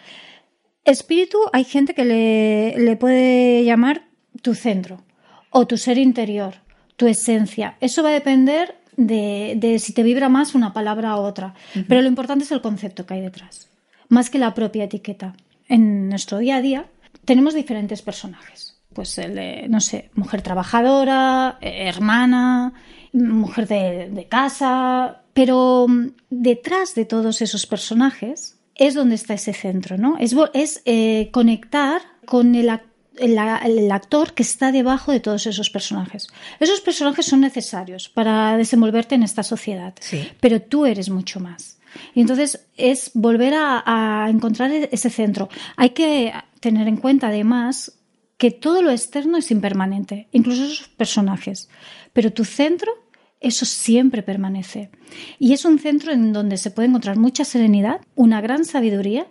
Espíritu, 0.84 1.38
hay 1.54 1.64
gente 1.64 1.94
que 1.94 2.06
le, 2.06 2.78
le 2.78 2.96
puede 2.96 3.64
llamar 3.64 4.04
tu 4.42 4.56
centro 4.56 5.04
o 5.52 5.68
tu 5.68 5.78
ser 5.78 5.98
interior, 5.98 6.56
tu 6.96 7.08
esencia. 7.08 7.78
Eso 7.82 8.02
va 8.02 8.10
a 8.10 8.14
depender 8.14 8.76
de, 8.98 9.78
si 9.80 9.94
te 9.94 10.04
vibra 10.04 10.30
más 10.30 10.56
una 10.56 10.74
palabra 10.74 11.16
u 11.16 11.20
otra. 11.20 11.54
Pero 11.88 12.02
lo 12.02 12.08
importante 12.08 12.44
es 12.44 12.52
el 12.52 12.62
concepto 12.62 13.06
que 13.06 13.16
hay 13.16 13.22
detrás, 13.22 13.70
más 14.10 14.30
que 14.30 14.40
la 14.40 14.54
propia 14.54 14.86
etiqueta. 14.86 15.36
En 15.68 16.10
nuestro 16.10 16.40
día 16.40 16.58
a 16.58 16.62
día 16.62 16.86
tenemos 17.26 17.54
diferentes 17.54 18.02
personajes. 18.02 18.71
Pues 18.94 19.18
el 19.18 19.36
de, 19.36 19.68
no 19.70 19.80
sé, 19.80 20.10
mujer 20.16 20.42
trabajadora, 20.42 21.58
eh, 21.62 21.88
hermana, 21.88 22.74
mujer 23.14 23.68
de, 23.68 24.28
casa. 24.30 25.22
Pero 25.34 25.86
mm, 25.88 26.08
detrás 26.30 26.96
de 26.96 27.06
todos 27.06 27.42
esos 27.42 27.66
personajes 27.66 28.58
es 28.76 28.94
donde 28.94 29.16
está 29.16 29.34
ese 29.34 29.54
centro, 29.54 29.98
¿no? 29.98 30.18
Es, 30.18 30.36
es 30.54 30.82
eh, 30.86 31.30
conectar 31.32 32.02
con 32.26 32.56
el, 32.56 32.70
el, 33.18 33.92
actor 33.92 34.34
que 34.34 34.44
está 34.44 34.72
debajo 34.72 35.12
de 35.12 35.20
todos 35.20 35.46
esos 35.48 35.70
personajes. 35.70 36.28
Esos 36.60 36.82
personajes 36.82 37.26
son 37.26 37.42
necesarios 37.42 38.10
para 38.10 38.58
desenvolverte 38.58 39.16
en 39.16 39.24
esta 39.24 39.44
sociedad, 39.44 39.94
pero 40.40 40.62
tú 40.62 40.86
eres 40.86 41.10
mucho 41.10 41.40
más. 41.40 41.78
Y 42.16 42.22
entonces 42.22 42.68
es 42.78 43.12
volver 43.14 43.54
a, 43.56 44.28
encontrar 44.30 44.72
ese 44.72 45.10
centro. 45.10 45.50
Hay 45.76 45.92
que 45.92 46.34
tener 46.60 46.88
en 46.88 46.98
cuenta 46.98 47.28
además 47.28 47.94
que 48.42 48.50
todo 48.50 48.82
lo 48.82 48.90
externo 48.90 49.38
es 49.38 49.52
impermanente, 49.52 50.28
incluso 50.32 50.64
esos 50.64 50.88
personajes. 50.88 51.70
Pero 52.12 52.34
tu 52.34 52.44
centro, 52.44 52.92
eso 53.40 53.66
siempre 53.66 54.24
permanece. 54.24 54.90
Y 55.38 55.54
es 55.54 55.64
un 55.64 55.78
centro 55.78 56.12
en 56.12 56.34
donde 56.34 56.58
se 56.58 56.72
puede 56.72 56.88
encontrar 56.88 57.18
mucha 57.18 57.46
serenidad, 57.46 58.02
una 58.16 58.42
gran 58.42 58.66
sabiduría 58.66 59.28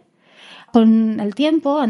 con 0.72 1.18
el 1.18 1.34
tiempo, 1.34 1.82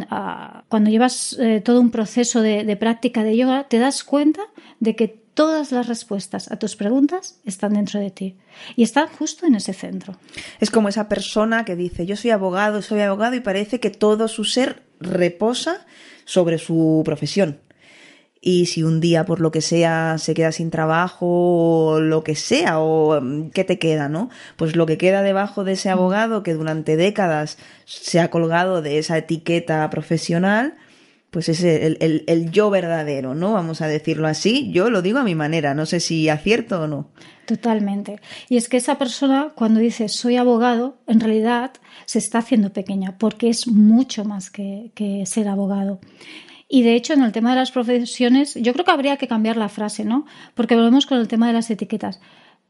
cuando 0.68 0.88
llevas 0.88 1.36
eh, 1.38 1.60
todo 1.62 1.82
un 1.82 1.90
proceso 1.90 2.40
de, 2.40 2.74
práctica 2.76 3.22
de 3.22 3.36
yoga, 3.36 3.64
te 3.64 3.78
das 3.78 4.02
cuenta 4.02 4.40
de 4.78 4.96
que 4.96 5.08
todas 5.08 5.72
las 5.72 5.88
respuestas 5.88 6.50
a 6.50 6.58
tus 6.58 6.74
preguntas 6.74 7.38
están 7.44 7.74
dentro 7.74 8.00
de 8.00 8.10
ti 8.10 8.36
y 8.76 8.82
están 8.82 9.08
justo 9.08 9.44
en 9.44 9.56
ese 9.56 9.74
centro. 9.74 10.16
Es 10.58 10.70
como 10.70 10.88
esa 10.88 11.06
persona 11.06 11.66
que 11.66 11.76
dice, 11.76 12.06
yo 12.06 12.16
soy 12.16 12.30
abogado, 12.30 12.80
soy 12.80 13.00
abogado 13.00 13.34
y 13.36 13.40
parece 13.40 13.78
que 13.78 13.90
todo 13.90 14.26
su 14.26 14.44
ser 14.44 14.88
reposa 15.00 15.86
sobre 16.24 16.58
su 16.58 17.02
profesión 17.04 17.60
y 18.40 18.66
si 18.66 18.82
un 18.82 19.00
día 19.00 19.24
por 19.24 19.40
lo 19.40 19.50
que 19.50 19.60
sea 19.60 20.16
se 20.18 20.34
queda 20.34 20.52
sin 20.52 20.70
trabajo 20.70 21.26
o 21.26 22.00
lo 22.00 22.24
que 22.24 22.34
sea 22.34 22.80
o 22.80 23.20
mm, 23.20 23.50
qué 23.50 23.64
te 23.64 23.78
queda, 23.78 24.08
¿no? 24.08 24.30
Pues 24.56 24.76
lo 24.76 24.86
que 24.86 24.98
queda 24.98 25.22
debajo 25.22 25.64
de 25.64 25.72
ese 25.72 25.90
mm. 25.90 25.92
abogado 25.92 26.42
que 26.42 26.54
durante 26.54 26.96
décadas 26.96 27.58
se 27.84 28.20
ha 28.20 28.30
colgado 28.30 28.82
de 28.82 28.98
esa 28.98 29.18
etiqueta 29.18 29.88
profesional, 29.90 30.74
pues 31.30 31.48
es 31.48 31.62
el, 31.62 31.98
el, 32.00 32.24
el, 32.26 32.50
yo 32.50 32.70
verdadero, 32.70 33.34
¿no? 33.34 33.52
Vamos 33.52 33.82
a 33.82 33.86
decirlo 33.86 34.26
así. 34.26 34.72
Yo 34.72 34.90
lo 34.90 35.00
digo 35.00 35.18
a 35.18 35.24
mi 35.24 35.36
manera, 35.36 35.74
no 35.74 35.86
sé 35.86 36.00
si 36.00 36.28
acierto 36.28 36.82
o 36.82 36.86
no. 36.88 37.10
Totalmente. 37.46 38.20
Y 38.48 38.56
es 38.56 38.68
que 38.68 38.78
esa 38.78 38.98
persona, 38.98 39.52
cuando 39.54 39.80
dice 39.80 40.08
soy 40.08 40.36
abogado, 40.36 40.98
en 41.06 41.20
realidad 41.20 41.72
se 42.10 42.18
está 42.18 42.38
haciendo 42.38 42.72
pequeña, 42.72 43.18
porque 43.18 43.48
es 43.48 43.68
mucho 43.68 44.24
más 44.24 44.50
que, 44.50 44.90
que 44.96 45.24
ser 45.26 45.46
abogado. 45.46 46.00
Y 46.68 46.82
de 46.82 46.96
hecho, 46.96 47.12
en 47.12 47.22
el 47.22 47.30
tema 47.30 47.50
de 47.50 47.60
las 47.60 47.70
profesiones, 47.70 48.56
yo 48.56 48.72
creo 48.72 48.84
que 48.84 48.90
habría 48.90 49.16
que 49.16 49.28
cambiar 49.28 49.56
la 49.56 49.68
frase, 49.68 50.04
¿no? 50.04 50.26
Porque 50.56 50.74
volvemos 50.74 51.06
con 51.06 51.18
el 51.18 51.28
tema 51.28 51.46
de 51.46 51.52
las 51.52 51.70
etiquetas. 51.70 52.20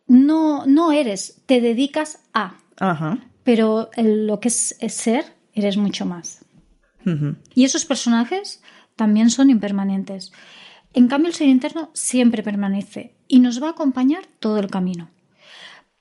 No, 0.07 0.67
no 0.67 0.93
eres, 0.93 1.41
te 1.47 1.63
dedicas 1.63 2.19
a. 2.35 2.59
Ajá. 2.79 3.17
Pero 3.43 3.89
lo 3.97 4.41
que 4.41 4.49
es, 4.49 4.77
ser, 4.89 5.25
eres 5.55 5.79
mucho 5.79 6.05
más. 6.05 6.45
Y 7.55 7.65
esos 7.65 7.87
personajes 7.87 8.63
también 8.95 9.31
son 9.31 9.49
impermanentes. 9.49 10.33
En 10.93 11.09
cambio, 11.09 11.29
el 11.29 11.35
ser 11.35 11.49
interno 11.49 11.89
siempre 11.95 12.43
permanece 12.43 13.15
y 13.27 13.41
nos 13.41 13.63
va 13.63 13.69
a 13.69 13.71
acompañar 13.71 14.25
todo 14.39 14.59
el 14.59 14.71
camino. 14.71 15.09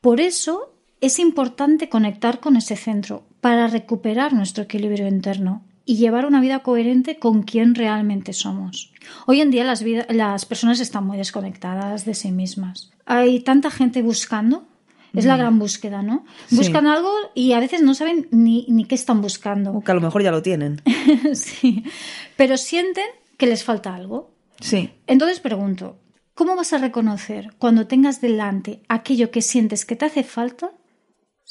Por 0.02 0.20
eso 0.20 0.74
es 1.00 1.20
importante 1.20 1.88
conectar 1.88 2.42
con 2.42 2.58
ese 2.58 2.76
centro 2.76 3.29
para 3.42 3.68
recuperar 3.68 4.34
nuestro 4.34 4.64
equilibrio 4.64 5.08
interno 5.08 5.64
y 5.86 5.96
llevar 5.96 6.26
una 6.26 6.40
vida 6.40 6.60
coherente 6.60 7.18
con 7.18 7.42
quien 7.42 7.74
realmente 7.74 8.34
somos. 8.34 8.94
Hoy 9.26 9.42
en 9.42 9.50
día 9.50 9.64
las, 9.64 9.84
las 10.10 10.46
personas 10.46 10.80
están 10.80 11.08
muy 11.08 11.18
desconectadas 11.18 12.06
de 12.06 12.14
sí 12.14 12.32
mismas. 12.32 12.92
Hay 13.06 13.40
tanta 13.40 13.72
gente 13.72 14.04
buscando, 14.04 14.68
es 15.16 15.26
la 15.26 15.36
mm. 15.36 15.40
gran 15.40 15.58
búsqueda, 15.58 16.04
¿no? 16.04 16.26
Buscan 16.52 16.86
algo 16.86 17.12
y 17.34 17.54
a 17.54 17.60
veces 17.60 17.82
no 17.82 17.96
saben 17.96 18.28
ni, 18.30 18.68
ni 18.70 18.86
qué 18.86 18.94
están 18.94 19.22
buscando. 19.22 19.72
O 19.72 19.82
que 19.82 19.92
a 19.92 19.96
lo 19.96 20.02
mejor 20.02 20.22
ya 20.22 20.30
lo 20.30 20.44
tienen. 20.44 20.82
sí, 21.34 21.84
pero 22.38 22.58
sienten 22.58 23.08
que 23.38 23.48
les 23.48 23.64
falta 23.64 23.96
algo. 23.96 24.32
Sí. 24.60 24.92
Entonces 25.08 25.40
pregunto, 25.40 25.98
¿cómo 26.36 26.56
vas 26.56 26.74
a 26.74 26.78
reconocer 26.78 27.56
cuando 27.58 27.88
tengas 27.88 28.22
delante 28.22 28.84
aquello 28.90 29.32
que 29.32 29.42
sientes 29.42 29.86
que 29.86 29.96
te 29.96 30.06
hace 30.06 30.24
falta 30.24 30.72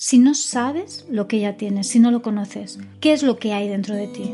si 0.00 0.20
no 0.20 0.32
sabes 0.34 1.04
lo 1.10 1.26
que 1.26 1.40
ya 1.40 1.56
tienes, 1.56 1.88
si 1.88 1.98
no 1.98 2.12
lo 2.12 2.22
conoces? 2.22 2.78
¿Qué 3.00 3.12
es 3.12 3.24
lo 3.24 3.36
que 3.36 3.52
hay 3.52 3.68
dentro 3.68 3.96
de 3.96 4.06
ti? 4.06 4.32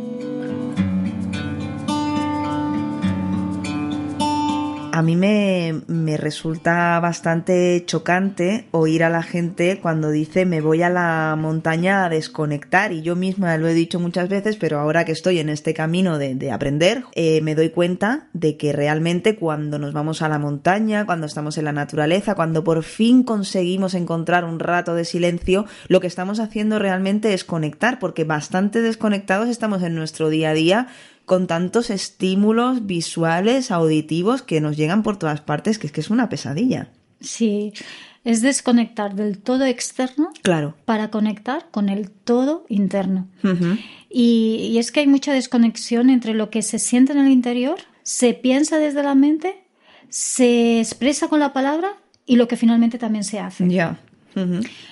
A 4.95 5.03
mí 5.03 5.17
me, 5.17 5.83
me, 5.89 6.17
resulta 6.17 7.01
bastante 7.01 7.83
chocante 7.85 8.69
oír 8.71 9.03
a 9.03 9.11
la 9.11 9.25
gente 9.25 9.81
cuando 9.83 10.13
dice 10.13 10.47
me 10.47 10.61
voy 10.61 10.83
a 10.83 10.89
la 10.89 11.35
montaña 11.37 12.05
a 12.05 12.09
desconectar 12.09 12.93
y 12.93 13.03
yo 13.03 13.17
misma 13.17 13.57
lo 13.57 13.67
he 13.67 13.75
dicho 13.75 13.99
muchas 13.99 14.29
veces 14.29 14.55
pero 14.55 14.79
ahora 14.79 15.05
que 15.05 15.11
estoy 15.11 15.41
en 15.41 15.49
este 15.49 15.75
camino 15.75 16.17
de, 16.17 16.37
de 16.37 16.53
aprender 16.53 17.03
eh, 17.17 17.41
me 17.41 17.57
doy 17.57 17.71
cuenta 17.71 18.29
de 18.35 18.57
que 18.57 18.73
realmente 18.73 19.35
cuando 19.35 19.81
nos 19.81 19.93
vamos 19.93 20.23
a 20.23 20.29
la 20.29 20.39
montaña, 20.39 21.07
cuando 21.07 21.27
estamos 21.27 21.59
en 21.59 21.65
la 21.65 21.73
naturaleza, 21.73 22.37
cuando 22.37 22.63
por 22.63 22.85
fin 22.85 23.25
conseguimos 23.25 23.95
encontrar 23.95 24.45
un 24.45 24.61
rato 24.61 24.95
de 24.95 25.05
silencio, 25.05 25.67
lo 25.89 25.99
que 25.99 26.07
estamos 26.07 26.39
haciendo 26.39 26.79
realmente 26.79 27.35
es 27.35 27.43
conectar 27.43 27.99
porque 27.99 28.23
bastante 28.23 28.81
desconectados 28.81 29.49
estamos 29.49 29.83
en 29.83 29.97
nuestro 29.97 30.29
día 30.29 30.51
a 30.51 30.55
día 30.55 30.89
con 31.25 31.47
tantos 31.47 31.91
estímulos 31.91 32.87
visuales, 32.87 33.71
auditivos 33.71 34.43
que 34.43 34.61
nos 34.61 34.77
llegan 34.77 35.03
por 35.03 35.19
todas 35.19 35.41
partes, 35.41 35.79
que 35.79 35.87
es 35.87 35.93
que 35.93 36.01
es 36.01 36.11
una 36.11 36.29
pesadilla. 36.29 36.91
Sí, 37.21 37.73
es 38.25 38.43
desconectar 38.43 39.15
del 39.15 39.39
todo 39.39 39.65
externo 39.65 40.31
claro. 40.43 40.75
para 40.85 41.11
conectar 41.11 41.69
con 41.71 41.89
el 41.89 42.11
todo 42.11 42.65
interno. 42.69 43.29
y, 44.11 44.71
y 44.73 44.79
es 44.79 44.93
que 44.93 45.01
hay 45.01 45.07
mucha 45.07 45.33
desconexión 45.33 46.11
entre 46.11 46.35
lo 46.35 46.51
que 46.51 46.63
se 46.63 46.79
siente 46.79 47.13
en 47.13 47.19
el 47.19 47.29
interior, 47.29 47.79
se 48.03 48.35
piensa 48.35 48.79
desde 48.79 49.03
la 49.03 49.15
mente, 49.15 49.65
se 50.09 50.81
expresa 50.81 51.29
con 51.29 51.41
la 51.41 51.53
palabra 51.53 51.95
y 52.27 52.37
lo 52.37 52.49
que 52.49 52.57
finalmente 52.57 52.99
también 52.99 53.25
se 53.25 53.39
hace. 53.39 53.69
Ya. 53.69 53.99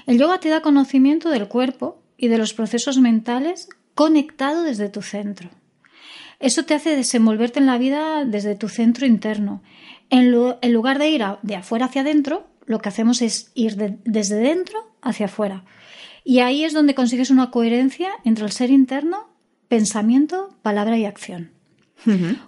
El 0.07 0.19
yoga 0.19 0.39
te 0.39 0.49
da 0.49 0.63
conocimiento 0.63 1.29
del 1.29 1.49
cuerpo 1.49 2.01
y 2.17 2.29
de 2.29 2.39
los 2.39 2.55
procesos 2.55 2.99
mentales 2.99 3.69
conectado 3.95 4.63
desde 4.63 4.89
tu 4.89 5.03
centro. 5.03 5.51
Eso 6.43 6.65
te 6.65 6.75
hace 6.75 6.97
desenvolverte 6.97 7.61
en 7.61 7.67
la 7.67 7.79
vida 7.79 8.25
desde 8.25 8.57
tu 8.57 8.69
centro 8.69 9.07
interno. 9.07 9.63
En, 10.11 10.33
lugar 10.33 10.99
de 10.99 11.09
ir 11.09 11.25
de 11.43 11.55
afuera 11.55 11.87
hacia 11.87 12.03
adentro, 12.03 12.49
lo 12.67 12.81
que 12.81 12.89
hacemos 12.89 13.23
es 13.23 13.53
ir 13.55 13.77
desde 13.77 14.37
dentro 14.37 14.93
hacia 15.01 15.27
afuera. 15.27 15.65
Y 16.25 16.41
ahí 16.41 16.65
es 16.65 16.73
donde 16.73 16.97
consigues 16.97 17.31
una 17.31 17.53
coherencia 17.53 18.11
entre 18.25 18.45
el 18.45 18.51
ser 18.51 18.71
interno, 18.71 19.29
pensamiento, 19.69 20.59
palabra 20.63 20.99
y 20.99 21.05
acción. 21.05 21.53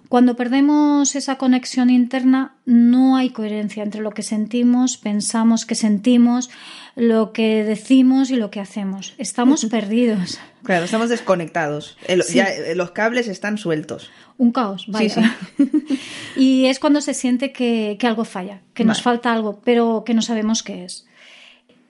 Cuando 0.09 0.35
perdemos 0.35 1.15
esa 1.15 1.37
conexión 1.37 1.89
interna, 1.89 2.55
no 2.65 3.15
hay 3.15 3.29
coherencia 3.29 3.83
entre 3.83 4.01
lo 4.01 4.11
que 4.11 4.21
sentimos, 4.21 4.97
pensamos 4.97 5.65
que 5.65 5.75
sentimos, 5.75 6.49
lo 6.95 7.31
que 7.31 7.63
decimos 7.63 8.31
y 8.31 8.35
lo 8.35 8.51
que 8.51 8.59
hacemos. 8.59 9.13
Estamos 9.17 9.65
perdidos. 9.65 10.39
Claro, 10.63 10.85
estamos 10.85 11.09
desconectados. 11.09 11.97
ya, 12.33 12.45
eh, 12.45 12.75
los 12.75 12.91
cables 12.91 13.27
están 13.27 13.57
sueltos. 13.57 14.09
Un 14.37 14.51
caos, 14.51 14.85
vaya. 14.87 15.37
y 16.35 16.65
es 16.65 16.79
cuando 16.79 16.99
se 17.01 17.13
siente 17.13 17.51
que, 17.53 17.97
algo 18.03 18.25
falla, 18.25 18.61
que 18.73 18.83
nos 18.83 19.01
falta 19.01 19.31
algo, 19.31 19.61
pero 19.63 20.03
que 20.05 20.13
no 20.13 20.21
sabemos 20.21 20.63
qué 20.63 20.83
es. 20.85 21.05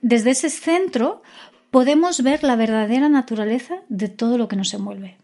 Desde 0.02 0.30
ese 0.30 0.50
centro 0.50 1.22
podemos 1.70 2.22
ver 2.22 2.44
la 2.44 2.54
verdadera 2.54 3.08
naturaleza 3.08 3.76
de 3.88 4.08
todo 4.08 4.38
lo 4.38 4.46
que 4.46 4.56
nos 4.56 4.72
envuelve. 4.72 5.16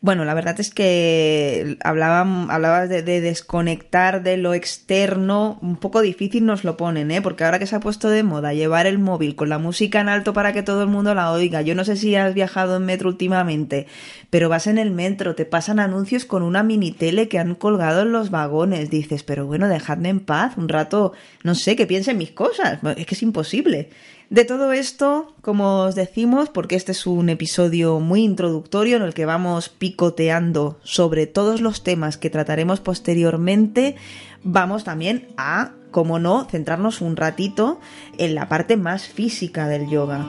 Bueno, 0.00 0.24
la 0.24 0.32
verdad 0.34 0.60
es 0.60 0.70
que 0.70 1.76
hablabas 1.82 2.88
de, 2.88 3.02
desconectar 3.02 4.22
de 4.22 4.36
lo 4.36 4.54
externo, 4.54 5.58
un 5.60 5.74
poco 5.74 6.02
difícil 6.02 6.46
nos 6.46 6.62
lo 6.62 6.76
ponen, 6.76 7.10
¿eh? 7.10 7.20
Porque 7.20 7.42
ahora 7.42 7.58
que 7.58 7.66
se 7.66 7.74
ha 7.74 7.80
puesto 7.80 8.08
de 8.08 8.22
moda 8.22 8.54
llevar 8.54 8.86
el 8.86 9.00
móvil 9.00 9.34
con 9.34 9.48
la 9.48 9.58
música 9.58 10.00
en 10.00 10.08
alto 10.08 10.32
para 10.32 10.52
que 10.52 10.62
todo 10.62 10.82
el 10.82 10.88
mundo 10.88 11.16
la 11.16 11.32
oiga, 11.32 11.62
yo 11.62 11.74
no 11.74 11.84
sé 11.84 11.96
si 11.96 12.14
has 12.14 12.32
viajado 12.32 12.76
en 12.76 12.84
metro 12.84 13.08
últimamente, 13.08 13.88
pero 14.30 14.48
vas 14.48 14.68
en 14.68 14.78
el 14.78 14.92
metro, 14.92 15.34
te 15.34 15.46
pasan 15.46 15.80
anuncios 15.80 16.24
con 16.24 16.44
una 16.44 16.62
mini 16.62 16.92
tele 16.92 17.26
que 17.26 17.40
han 17.40 17.56
colgado 17.56 18.02
en 18.02 18.12
los 18.12 18.30
vagones, 18.30 18.90
dices, 18.90 19.24
pero 19.24 19.46
bueno, 19.46 19.66
dejadme 19.66 20.10
en 20.10 20.20
paz 20.20 20.56
un 20.56 20.68
rato, 20.68 21.12
no 21.42 21.56
sé, 21.56 21.74
que 21.74 21.88
piense 21.88 22.12
en 22.12 22.18
mis 22.18 22.30
cosas, 22.30 22.78
es 22.96 23.04
que 23.04 23.14
es 23.16 23.22
imposible. 23.24 23.88
De 24.30 24.44
todo 24.44 24.72
esto, 24.72 25.34
como 25.40 25.84
os 25.84 25.94
decimos, 25.94 26.50
porque 26.50 26.76
este 26.76 26.92
es 26.92 27.06
un 27.06 27.30
episodio 27.30 27.98
muy 27.98 28.22
introductorio 28.22 28.98
en 28.98 29.02
el 29.02 29.14
que 29.14 29.24
vamos 29.24 29.70
picoteando 29.70 30.78
sobre 30.82 31.26
todos 31.26 31.62
los 31.62 31.82
temas 31.82 32.18
que 32.18 32.28
trataremos 32.28 32.80
posteriormente, 32.80 33.96
vamos 34.44 34.84
también 34.84 35.28
a, 35.38 35.72
como 35.90 36.18
no, 36.18 36.44
centrarnos 36.44 37.00
un 37.00 37.16
ratito 37.16 37.80
en 38.18 38.34
la 38.34 38.50
parte 38.50 38.76
más 38.76 39.08
física 39.08 39.66
del 39.66 39.88
yoga. 39.88 40.26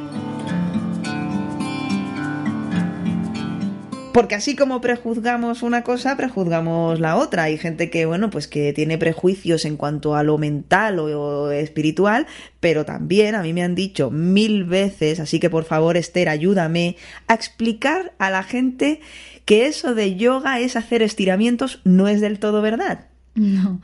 Porque 4.13 4.36
así 4.36 4.56
como 4.56 4.82
prejuzgamos 4.82 5.62
una 5.62 5.84
cosa, 5.84 6.18
prejuzgamos 6.18 7.00
la 7.00 7.16
otra. 7.16 7.44
Hay 7.44 7.58
gente 7.58 7.89
que, 7.89 8.06
bueno, 8.06 8.30
pues 8.30 8.48
que 8.48 8.74
tiene 8.74 8.98
prejuicios 8.98 9.66
en 9.66 9.78
cuanto 9.78 10.16
a 10.16 10.24
lo 10.24 10.38
mental 10.38 11.00
o, 11.00 11.51
espiritual, 11.51 12.25
pero 12.60 12.86
también 12.86 13.36
a 13.36 13.44
mí 13.44 13.54
me 13.54 13.63
han 13.63 13.75
dicho 13.75 14.10
mil 14.12 14.63
veces, 14.63 15.20
así 15.20 15.39
que 15.39 15.50
por 15.50 15.63
favor, 15.63 15.98
Esther, 15.98 16.30
ayúdame 16.30 16.96
a 17.28 17.34
explicar 17.34 18.13
a 18.18 18.30
la 18.30 18.44
gente 18.44 19.00
que 19.46 19.68
eso 19.68 19.96
de 19.96 20.16
yoga 20.16 20.60
es 20.60 20.75
hacer 20.75 21.01
estiramientos, 21.01 21.82
no 21.84 22.08
es 22.08 22.22
del 22.22 22.39
todo 22.39 22.62
verdad. 22.62 23.08
No. 23.36 23.82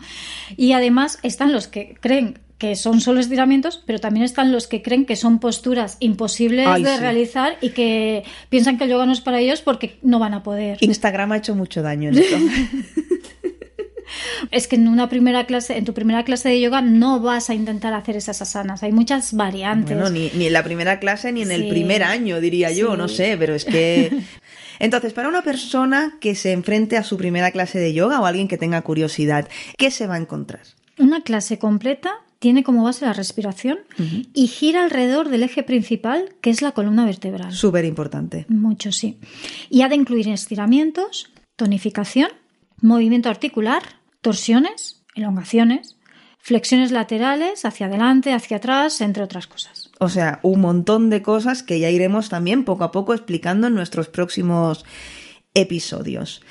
Y 0.58 0.74
además 0.74 1.20
están 1.24 1.54
los 1.54 1.68
que 1.68 1.96
creen 2.00 2.40
que 2.66 2.76
son 2.76 3.00
solo 3.00 3.20
estiramientos, 3.20 3.84
pero 3.86 4.00
también 4.00 4.26
están 4.26 4.52
los 4.52 4.66
que 4.66 4.82
creen 4.82 5.06
que 5.06 5.16
son 5.16 5.38
posturas 5.38 5.98
imposibles 6.00 6.68
de 6.82 6.98
realizar 6.98 7.58
y 7.62 7.70
que 7.70 8.24
piensan 8.50 8.80
que 8.80 8.86
el 8.86 8.90
yoga 8.90 9.06
no 9.06 9.14
es 9.14 9.22
para 9.22 9.40
ellos 9.40 9.62
porque 9.62 10.00
no 10.02 10.18
van 10.18 10.34
a 10.34 10.42
poder. 10.42 10.80
Instagram 10.82 11.34
ha 11.34 11.38
hecho 11.38 11.54
mucho 11.54 11.84
daño 11.84 12.10
en 12.10 12.18
esto. 12.18 12.38
es 14.52 14.68
que 14.68 14.78
en 14.78 14.88
una 14.88 15.10
primera 15.10 15.46
clase, 15.46 15.78
en 15.78 15.86
tu 15.86 15.94
primera 15.94 16.26
clase 16.26 16.50
de 16.50 16.60
yoga 16.60 16.82
no 16.82 17.20
vas 17.20 17.52
a 17.52 17.54
intentar 17.54 17.94
hacer 17.94 18.18
esas 18.18 18.42
asanas. 18.42 18.82
Hay 18.82 18.92
muchas 18.92 19.34
variantes. 19.34 19.96
Bueno, 19.96 20.10
ni, 20.10 20.48
en 20.48 20.54
la 20.54 20.64
primera 20.64 21.00
clase 21.00 21.32
ni 21.32 21.44
en 21.44 21.52
el 21.52 21.70
primer 21.70 22.02
año, 22.02 22.42
diría 22.42 22.72
yo, 22.72 22.98
no 22.98 23.08
sé, 23.08 23.38
pero 23.38 23.54
es 23.54 23.64
que. 23.64 24.24
Entonces, 24.80 25.14
para 25.14 25.30
una 25.30 25.44
persona 25.44 26.18
que 26.20 26.34
se 26.34 26.52
enfrente 26.52 26.98
a 26.98 27.04
su 27.04 27.16
primera 27.16 27.52
clase 27.52 27.78
de 27.78 27.94
yoga 27.94 28.20
o 28.22 28.26
alguien 28.26 28.48
que 28.48 28.58
tenga 28.58 28.82
curiosidad, 28.82 29.48
¿qué 29.78 29.92
se 29.92 30.08
va 30.08 30.16
a 30.16 30.18
encontrar? 30.18 30.64
Una 30.98 31.22
clase 31.22 31.60
completa 31.60 32.25
tiene 32.40 32.64
como 32.64 32.84
base 32.84 33.06
la 33.06 33.14
respiración 33.14 33.80
y 34.34 34.48
gira 34.48 34.84
alrededor 34.84 35.30
del 35.30 35.44
eje 35.44 35.64
principal, 35.64 36.36
que 36.42 36.50
es 36.50 36.62
la 36.62 36.74
columna 36.74 37.06
vertebral. 37.06 37.54
Súper 37.54 37.86
importante. 37.86 38.46
Mucho, 38.50 38.92
sí. 38.92 39.18
Y 39.70 39.82
ha 39.82 39.90
de 39.90 39.96
incluir 39.96 40.28
estiramientos, 40.30 41.32
tonificación, 41.56 42.30
movimiento 42.82 43.30
articular, 43.30 43.84
torsiones, 44.22 45.04
elongaciones, 45.16 45.98
flexiones 46.38 46.92
laterales, 46.92 47.66
hacia 47.66 47.88
adelante, 47.88 48.34
hacia 48.34 48.58
atrás, 48.58 49.02
entre 49.02 49.24
otras 49.24 49.48
cosas. 49.48 49.90
O 50.00 50.10
sea, 50.10 50.40
un 50.44 50.62
montón 50.62 51.10
de 51.10 51.22
cosas 51.22 51.64
que 51.64 51.80
ya 51.80 51.90
iremos 51.90 52.30
también 52.30 52.66
poco 52.66 52.84
a 52.84 52.92
poco 52.92 53.14
explicando 53.14 53.68
en 53.68 53.74
nuestros 53.74 54.10
próximos 54.10 54.86
episodios. 55.56 56.42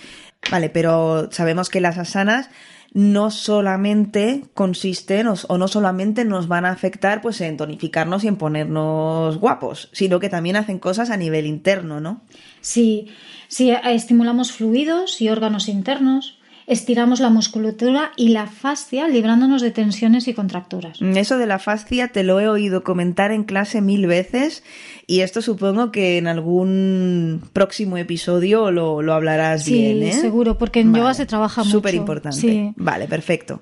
Vale, 0.51 0.71
pero 0.71 1.31
sabemos 1.31 1.71
que 1.71 1.81
las 1.81 1.99
asanas 1.99 2.51
no 2.95 3.33
solamente 3.33 4.45
consisten 4.55 5.27
o, 5.27 5.59
no 5.59 5.67
solamente 5.67 6.25
nos 6.25 6.47
van 6.47 6.65
a 6.65 6.71
afectar 6.71 7.21
pues 7.21 7.41
en 7.41 7.57
tonificarnos 7.57 8.23
y 8.23 8.29
en 8.29 8.37
ponernos 8.37 9.37
guapos, 9.39 9.91
sino 9.93 10.21
que 10.21 10.29
también 10.29 10.55
hacen 10.55 10.79
cosas 10.79 11.11
a 11.11 11.17
nivel 11.17 11.45
interno, 11.47 12.01
¿no? 12.01 12.23
Sí, 12.61 13.09
sí, 13.49 13.73
estimulamos 13.85 14.53
fluidos 14.53 15.21
y 15.21 15.29
órganos 15.29 15.69
internos, 15.69 16.39
estiramos 16.67 17.21
la 17.21 17.31
musculatura 17.31 18.13
y 18.17 18.29
la 18.29 18.47
fascia 18.47 19.09
librándonos 19.09 19.63
de 19.63 19.71
tensiones 19.71 20.29
y 20.29 20.35
contracturas. 20.35 21.01
Eso 21.01 21.39
de 21.39 21.47
la 21.47 21.59
fascia 21.59 22.09
te 22.09 22.23
lo 22.23 22.41
he 22.41 22.49
oído 22.49 22.85
comentar 22.85 23.33
en 23.33 23.45
clase 23.45 23.81
mil 23.81 24.07
veces 24.07 24.63
y 25.07 25.21
esto 25.21 25.43
supongo 25.43 25.93
que 25.93 26.19
en 26.19 26.27
algún 26.27 27.43
próximo 27.53 27.97
episodio 27.97 28.71
lo, 28.71 29.13
hablarás 29.13 29.67
bien, 29.67 30.03
¿eh? 30.03 30.13
seguro, 30.13 30.59
porque 30.59 30.81
en 30.81 30.95
yoga 30.95 31.15
se 31.15 31.27
trabaja 31.27 31.63
mucho. 31.63 31.79
Súper 31.79 31.95
importante. 31.95 32.73
Vale, 32.77 33.07
perfecto. 33.07 33.61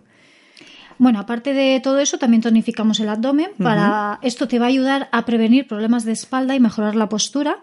Bueno, 1.02 1.18
aparte 1.18 1.52
de 1.52 1.80
todo 1.80 1.98
eso, 1.98 2.16
también 2.16 2.42
tonificamos 2.42 3.00
el 3.00 3.08
abdomen. 3.08 3.50
Para 3.58 4.20
esto 4.22 4.46
te 4.46 4.60
va 4.60 4.66
a 4.66 4.68
ayudar 4.68 5.08
a 5.10 5.24
prevenir 5.24 5.66
problemas 5.66 6.04
de 6.04 6.12
espalda 6.12 6.54
y 6.54 6.60
mejorar 6.60 6.94
la 6.94 7.08
postura. 7.08 7.58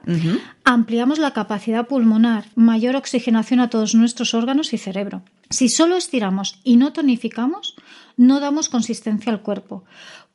Ampliamos 0.66 1.20
la 1.20 1.32
capacidad 1.32 1.88
pulmonar, 1.88 2.48
mayor 2.56 2.98
oxigenación 2.98 3.62
a 3.62 3.70
todos 3.70 3.96
nuestros 3.96 4.34
órganos 4.34 4.74
y 4.74 4.78
cerebro. 4.78 5.22
Si 5.50 5.70
solo 5.70 5.96
estiramos 5.96 6.60
y 6.66 6.76
no 6.76 6.92
tonificamos, 6.92 7.76
no 8.18 8.42
damos 8.42 8.68
consistencia 8.68 9.32
al 9.32 9.40
cuerpo. 9.40 9.86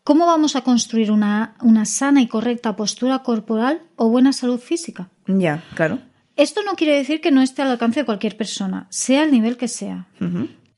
¿Cómo 0.03 0.25
vamos 0.25 0.57
a 0.57 0.63
construir 0.63 1.11
una, 1.11 1.57
sana 1.85 2.23
y 2.23 2.27
correcta 2.27 2.75
postura 2.75 3.19
corporal 3.19 3.83
o 3.97 4.09
buena 4.09 4.33
salud 4.33 4.59
física? 4.59 5.11
Ya, 5.27 5.63
claro. 5.75 5.99
Esto 6.37 6.63
no 6.65 6.73
quiere 6.73 6.97
decir 6.97 7.21
que 7.21 7.31
no 7.31 7.43
esté 7.43 7.61
al 7.61 7.71
alcance 7.71 8.01
de 8.01 8.07
cualquier 8.07 8.39
persona, 8.39 8.87
sea 8.89 9.25
el 9.25 9.31
nivel 9.31 9.59
que 9.59 9.69
sea. 9.69 10.07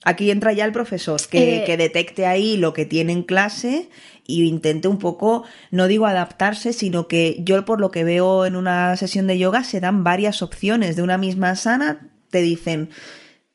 Aquí 0.05 0.31
entra 0.31 0.53
ya 0.53 0.65
el 0.65 0.73
profesor, 0.73 1.21
que, 1.29 1.59
eh, 1.59 1.65
que, 1.65 1.77
detecte 1.77 2.27
ahí 2.27 2.57
lo 2.57 2.73
que 2.73 2.87
tiene 2.87 3.13
en 3.13 3.23
clase 3.23 3.89
y 4.25 4.45
intente 4.45 4.89
un 4.89 4.99
poco, 4.99 5.45
no 5.71 5.89
digo 5.89 6.07
adaptarse, 6.07 6.73
sino 6.73 7.09
que 7.09 7.37
yo 7.41 7.65
por 7.65 7.81
lo 7.81 7.91
que 7.91 8.05
veo 8.05 8.47
en 8.47 8.57
una 8.57 8.97
sesión 8.97 9.27
de 9.27 9.39
yoga 9.39 9.65
se 9.65 9.81
dan 9.81 10.05
varias 10.05 10.43
opciones. 10.43 10.97
De 10.97 11.03
una 11.03 11.19
misma 11.19 11.57
sana, 11.57 12.11
te 12.31 12.41
dicen 12.41 12.91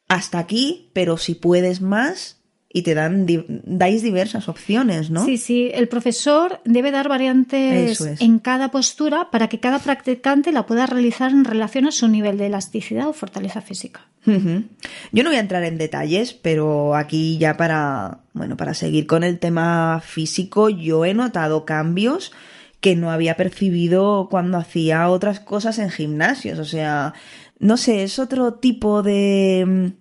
hasta 0.08 0.40
aquí, 0.40 0.90
pero 0.94 1.18
si 1.18 1.36
puedes 1.36 1.80
más, 1.80 2.41
y 2.74 2.84
te 2.84 2.94
dan 2.94 3.28
dais 3.66 4.02
diversas 4.02 4.48
opciones, 4.48 5.10
¿no? 5.10 5.26
Sí, 5.26 5.38
sí, 5.38 5.70
el 5.74 5.88
profesor 5.88 6.62
debe 6.64 6.92
dar 6.92 7.10
variantes 7.10 8.02
en 8.22 8.40
cada 8.40 8.72
postura 8.72 9.30
para 9.30 9.50
que 9.50 9.60
cada 9.60 9.80
practicante 9.80 10.52
la 10.52 10.66
pueda 10.66 10.86
realizar 10.86 11.32
en 11.32 11.44
relación 11.44 11.88
a 11.88 11.92
su 11.92 12.08
nivel 12.08 12.38
de 12.38 12.48
elasticidad 12.48 13.08
o 13.08 13.14
fortaleza 13.14 13.62
física. 13.62 14.08
Yo 14.26 15.24
no 15.24 15.30
voy 15.30 15.38
a 15.38 15.42
entrar 15.42 15.64
en 15.64 15.78
detalles, 15.78 16.34
pero 16.34 16.96
aquí 16.96 17.38
ya 17.40 17.58
para, 17.58 18.20
bueno, 18.34 18.56
para 18.56 18.74
seguir 18.74 19.08
con 19.08 19.24
el 19.24 19.40
tema 19.40 20.02
físico, 20.06 20.70
yo 20.70 21.06
he 21.06 21.14
notado 21.14 21.66
cambios 21.66 22.32
que 22.80 22.96
no 22.96 23.12
había 23.12 23.36
percibido 23.36 24.28
cuando 24.30 24.58
hacía 24.58 25.10
otras 25.10 25.40
cosas 25.40 25.78
en 25.78 25.90
gimnasios, 25.90 26.58
o 26.58 26.66
sea, 26.66 27.14
no 27.60 27.78
sé, 27.78 28.04
es 28.04 28.18
otro 28.18 28.56
tipo 28.56 29.04
de 29.04 29.94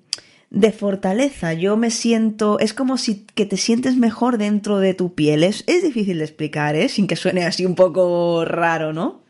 de 0.50 0.72
fortaleza. 0.72 1.52
Yo 1.54 1.76
me 1.76 1.90
siento, 1.90 2.58
es 2.58 2.74
como 2.74 2.98
si 2.98 3.24
que 3.34 3.46
te 3.46 3.56
sientes 3.56 3.96
mejor 3.96 4.36
dentro 4.36 4.78
de 4.78 4.94
tu 4.94 5.14
piel. 5.14 5.44
Es, 5.44 5.64
es 5.66 5.82
difícil 5.82 6.18
de 6.18 6.24
explicar, 6.24 6.74
¿eh? 6.74 6.88
Sin 6.88 7.06
que 7.06 7.16
suene 7.16 7.44
así 7.44 7.64
un 7.64 7.76
poco 7.76 8.44
raro, 8.44 8.92
¿no? 8.92 9.22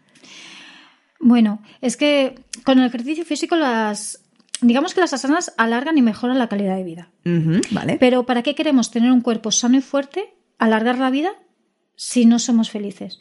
Bueno, 1.20 1.62
es 1.82 1.98
que 1.98 2.34
con 2.64 2.78
el 2.78 2.86
ejercicio 2.86 3.24
físico 3.26 3.54
las, 3.54 4.22
digamos 4.62 4.94
que 4.94 5.02
las 5.02 5.12
asanas 5.12 5.52
alargan 5.58 5.98
y 5.98 6.02
mejoran 6.02 6.38
la 6.38 6.48
calidad 6.48 6.76
de 6.76 6.84
vida. 6.84 7.10
vale. 7.70 7.98
Pero 8.00 8.24
¿para 8.24 8.42
qué 8.42 8.54
queremos 8.54 8.90
tener 8.90 9.12
un 9.12 9.20
cuerpo 9.20 9.50
sano 9.50 9.76
y 9.76 9.82
fuerte, 9.82 10.34
alargar 10.58 10.98
la 10.98 11.10
vida, 11.10 11.32
si 11.94 12.24
no 12.24 12.38
somos 12.38 12.70
felices? 12.70 13.20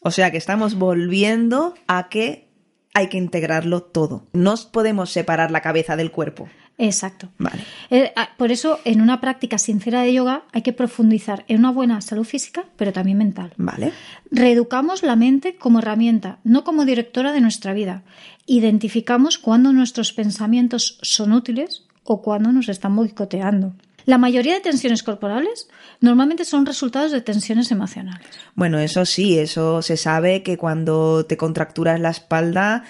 O 0.00 0.10
sea 0.10 0.30
que 0.30 0.38
estamos 0.38 0.76
volviendo 0.76 1.74
a 1.86 2.08
que 2.08 2.48
hay 2.94 3.08
que 3.08 3.18
integrarlo 3.18 3.82
todo. 3.82 4.26
No 4.32 4.54
podemos 4.72 5.10
separar 5.10 5.50
la 5.50 5.60
cabeza 5.60 5.96
del 5.96 6.10
cuerpo. 6.10 6.48
Exacto. 6.78 7.28
Vale. 7.38 7.60
Eh, 7.90 8.12
ah, 8.14 8.30
por 8.36 8.52
eso, 8.52 8.78
en 8.84 9.00
una 9.00 9.20
práctica 9.20 9.58
sincera 9.58 10.02
de 10.02 10.12
yoga 10.12 10.44
hay 10.52 10.62
que 10.62 10.72
profundizar 10.72 11.44
en 11.48 11.58
una 11.58 11.72
buena 11.72 12.00
salud 12.00 12.24
física, 12.24 12.64
pero 12.76 12.92
también 12.92 13.18
mental. 13.18 13.52
Vale. 13.56 13.92
Reeducamos 14.30 15.02
la 15.02 15.16
mente 15.16 15.56
como 15.56 15.80
herramienta, 15.80 16.38
no 16.44 16.62
como 16.62 16.84
directora 16.84 17.32
de 17.32 17.40
nuestra 17.40 17.72
vida. 17.72 18.04
Identificamos 18.46 19.38
cuándo 19.38 19.72
nuestros 19.72 20.12
pensamientos 20.12 20.98
son 21.02 21.32
útiles 21.32 21.84
o 22.04 22.22
cuándo 22.22 22.52
nos 22.52 22.68
están 22.68 22.94
boicoteando. 22.94 23.74
La 24.08 24.16
mayoría 24.16 24.54
de 24.54 24.60
tensiones 24.60 25.02
corporales 25.02 25.68
normalmente 26.00 26.46
son 26.46 26.64
resultados 26.64 27.12
de 27.12 27.20
tensiones 27.20 27.70
emocionales. 27.70 28.26
Bueno, 28.54 28.78
eso 28.78 29.04
sí, 29.04 29.38
eso 29.38 29.82
se 29.82 29.98
sabe 29.98 30.42
que 30.42 30.56
cuando 30.56 31.26
te 31.26 31.36
contracturas 31.36 32.00
la 32.00 32.08
espalda 32.08 32.84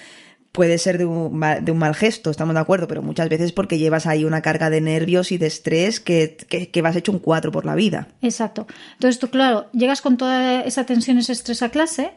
puede 0.53 0.79
ser 0.79 0.99
de 0.99 1.05
un, 1.05 1.41
de 1.63 1.73
un, 1.73 1.79
mal 1.79 1.95
gesto, 1.95 2.31
estamos 2.31 2.55
de 2.55 2.61
acuerdo, 2.61 2.89
pero 2.89 3.03
muchas 3.03 3.29
veces 3.29 3.53
porque 3.53 3.79
llevas 3.79 4.07
ahí 4.07 4.25
una 4.25 4.43
carga 4.43 4.71
de 4.71 4.81
nervios 4.81 5.31
y 5.31 5.39
de 5.39 5.47
estrés 5.47 6.01
que, 6.01 6.37
que, 6.73 6.83
vas 6.83 6.97
hecho 6.97 7.13
un 7.13 7.19
cuatro 7.19 7.53
por 7.53 7.65
la 7.65 7.75
vida. 7.75 8.09
Exacto. 8.23 8.67
Entonces 8.95 9.19
tú, 9.19 9.29
claro, 9.29 9.67
llegas 9.73 10.01
con 10.01 10.17
toda 10.17 10.63
esa 10.63 10.85
tensión, 10.85 11.19
ese 11.19 11.33
estrés 11.33 11.63
a 11.63 11.69
clase 11.69 12.13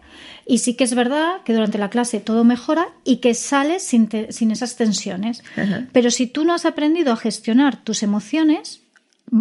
y 0.45 0.59
sí 0.59 0.75
que 0.75 0.83
es 0.83 0.95
verdad 0.95 1.41
que 1.45 1.53
durante 1.53 1.77
la 1.77 1.89
clase 1.89 2.19
todo 2.19 2.43
mejora 2.43 2.87
y 3.03 3.17
que 3.17 3.33
sales 3.33 3.83
sin, 3.83 4.09
sin 4.29 4.51
esas 4.51 4.75
tensiones. 4.75 5.43
Pero 5.91 6.09
si 6.09 6.27
tú 6.27 6.43
no 6.43 6.53
has 6.53 6.65
aprendido 6.65 7.13
a 7.13 7.17
gestionar 7.17 7.83
tus 7.83 8.01
emociones, 8.01 8.81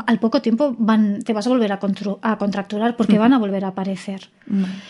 al 0.06 0.20
poco 0.20 0.42
tiempo 0.42 0.76
van, 0.78 1.22
te 1.22 1.32
vas 1.32 1.46
a 1.46 1.50
volver 1.50 1.72
a, 1.72 1.80
a 2.22 2.38
contracturar 2.38 2.96
porque 2.96 3.18
van 3.18 3.32
a 3.32 3.38
volver 3.38 3.64
a 3.64 3.68
aparecer. 3.68 4.30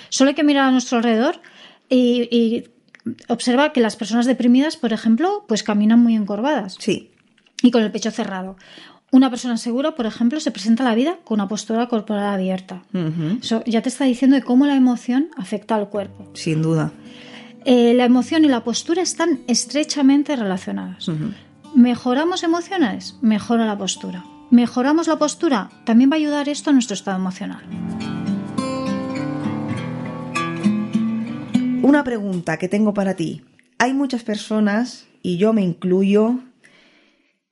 Solo 0.08 0.30
hay 0.30 0.34
que 0.34 0.44
mirar 0.44 0.68
a 0.68 0.70
nuestro 0.70 0.98
alrededor 0.98 1.40
y, 1.88 2.28
y 2.30 2.64
observa 3.28 3.72
que 3.72 3.80
las 3.80 3.96
personas 3.96 4.26
deprimidas, 4.26 4.76
por 4.76 4.92
ejemplo, 4.92 5.44
pues 5.48 5.62
caminan 5.62 6.00
muy 6.00 6.14
encorvadas. 6.14 6.76
Sí. 6.78 7.10
Y 7.62 7.70
con 7.70 7.82
el 7.82 7.92
pecho 7.92 8.10
cerrado. 8.10 8.56
Una 9.12 9.28
persona 9.28 9.56
segura, 9.56 9.96
por 9.96 10.06
ejemplo, 10.06 10.38
se 10.38 10.52
presenta 10.52 10.84
a 10.84 10.88
la 10.88 10.94
vida 10.94 11.18
con 11.24 11.40
una 11.40 11.48
postura 11.48 11.88
corporal 11.88 12.32
abierta. 12.32 12.82
Eso 13.42 13.62
ya 13.66 13.82
te 13.82 13.88
está 13.88 14.04
diciendo 14.04 14.36
de 14.36 14.42
cómo 14.42 14.66
la 14.66 14.76
emoción 14.76 15.30
afecta 15.36 15.74
al 15.74 15.88
cuerpo. 15.88 16.30
Sin 16.34 16.62
duda. 16.62 16.92
Eh, 17.64 17.92
la 17.94 18.04
emoción 18.04 18.44
y 18.44 18.48
la 18.48 18.62
postura 18.62 19.02
están 19.02 19.40
estrechamente 19.48 20.36
relacionadas. 20.36 21.10
Mejoramos 21.74 22.44
emociones, 22.44 23.16
mejora 23.20 23.66
la 23.66 23.76
postura. 23.76 24.24
Mejoramos 24.50 25.08
la 25.08 25.16
postura, 25.16 25.70
también 25.84 26.10
va 26.10 26.14
a 26.14 26.18
ayudar 26.18 26.48
esto 26.48 26.70
a 26.70 26.72
nuestro 26.72 26.94
estado 26.94 27.16
emocional. 27.16 27.62
Una 31.82 32.04
pregunta 32.04 32.56
que 32.58 32.68
tengo 32.68 32.94
para 32.94 33.14
ti. 33.14 33.42
Hay 33.78 33.94
muchas 33.94 34.22
personas 34.22 35.06
y 35.22 35.38
yo 35.38 35.52
me 35.52 35.62
incluyo, 35.62 36.40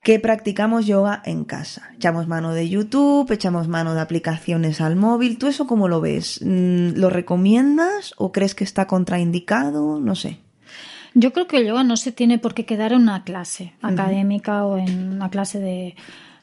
que 0.03 0.19
practicamos 0.21 0.87
yoga 0.87 1.23
en 1.25 1.45
casa. 1.45 1.91
Echamos 1.95 2.29
mano 2.29 2.53
de 2.55 2.69
YouTube, 2.69 3.31
echamos 3.31 3.69
mano 3.69 3.95
de 3.95 4.01
aplicaciones 4.01 4.81
al 4.81 4.97
móvil. 4.97 5.39
¿Tú 5.39 5.49
eso 5.49 5.67
cómo 5.67 5.89
lo 5.89 6.01
ves? 6.01 6.41
Mm, 6.43 6.93
¿Lo 6.97 7.11
recomiendas 7.11 8.15
o 8.17 8.33
crees 8.33 8.55
que 8.55 8.65
está 8.65 8.87
contraindicado? 8.87 10.01
No 10.01 10.15
sé. 10.15 10.39
Yo 11.15 11.33
creo 11.33 11.47
que 11.47 11.59
el 11.59 11.67
yoga 11.67 11.85
no 11.85 11.97
se 11.97 12.13
tiene 12.13 12.39
por 12.39 12.55
qué 12.55 12.65
quedar 12.65 12.93
en 12.93 13.03
una 13.03 13.25
clase 13.25 13.73
académica 13.83 14.65
o 14.65 14.79
en 14.79 15.15
una 15.15 15.31
clase 15.31 15.59
de, 15.59 15.97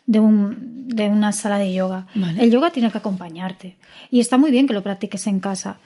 de, 0.05 0.19
un, 0.19 0.87
de 0.87 1.07
una 1.07 1.31
sala 1.31 1.57
de 1.57 1.73
yoga. 1.73 2.07
El 2.37 2.51
yoga 2.51 2.71
tiene 2.71 2.91
que 2.91 2.97
acompañarte. 2.97 3.77
Y 4.11 4.19
está 4.19 4.37
muy 4.37 4.51
bien 4.51 4.67
que 4.67 4.73
lo 4.73 4.83
practiques 4.83 5.27
en 5.27 5.39
casa. 5.39 5.77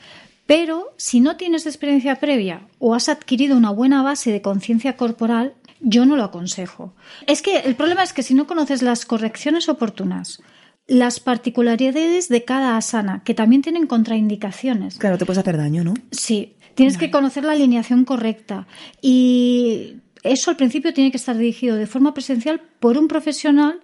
Pero 0.50 0.96
si 0.98 1.20
no 1.20 1.38
tienes 1.38 1.68
experiencia 1.68 2.16
previa 2.16 2.68
o 2.80 2.96
has 2.96 3.08
adquirido 3.08 3.56
una 3.56 3.70
buena 3.70 4.02
base 4.02 4.32
de 4.32 4.42
conciencia 4.42 4.98
corporal, 4.98 5.54
yo 5.80 6.08
no 6.08 6.16
lo 6.16 6.24
aconsejo. 6.24 6.96
Es 7.28 7.44
que 7.44 7.60
el 7.60 7.76
problema 7.76 8.02
es 8.02 8.14
que 8.14 8.24
si 8.24 8.34
no 8.34 8.48
conoces 8.48 8.82
las 8.82 9.06
correcciones 9.06 9.70
oportunas, 9.70 10.42
las 10.88 11.20
particularidades 11.20 12.30
de 12.30 12.46
cada 12.46 12.78
asana, 12.78 13.22
que 13.24 13.36
también 13.36 13.62
tienen 13.62 13.86
contraindicaciones. 13.86 14.98
Claro, 14.98 15.20
te 15.20 15.26
puedes 15.28 15.38
hacer 15.38 15.56
daño, 15.56 15.84
¿no? 15.84 15.94
Sí, 16.10 16.56
tienes 16.74 16.98
que 16.98 17.12
conocer 17.12 17.44
la 17.44 17.52
alineación 17.52 18.04
correcta. 18.04 18.66
Y 19.04 19.98
eso 20.24 20.50
al 20.50 20.58
principio 20.58 20.96
tiene 20.96 21.12
que 21.12 21.18
estar 21.18 21.38
dirigido 21.38 21.76
de 21.76 21.86
forma 21.86 22.16
presencial 22.16 22.60
por 22.80 22.98
un 22.98 23.08
profesional 23.08 23.82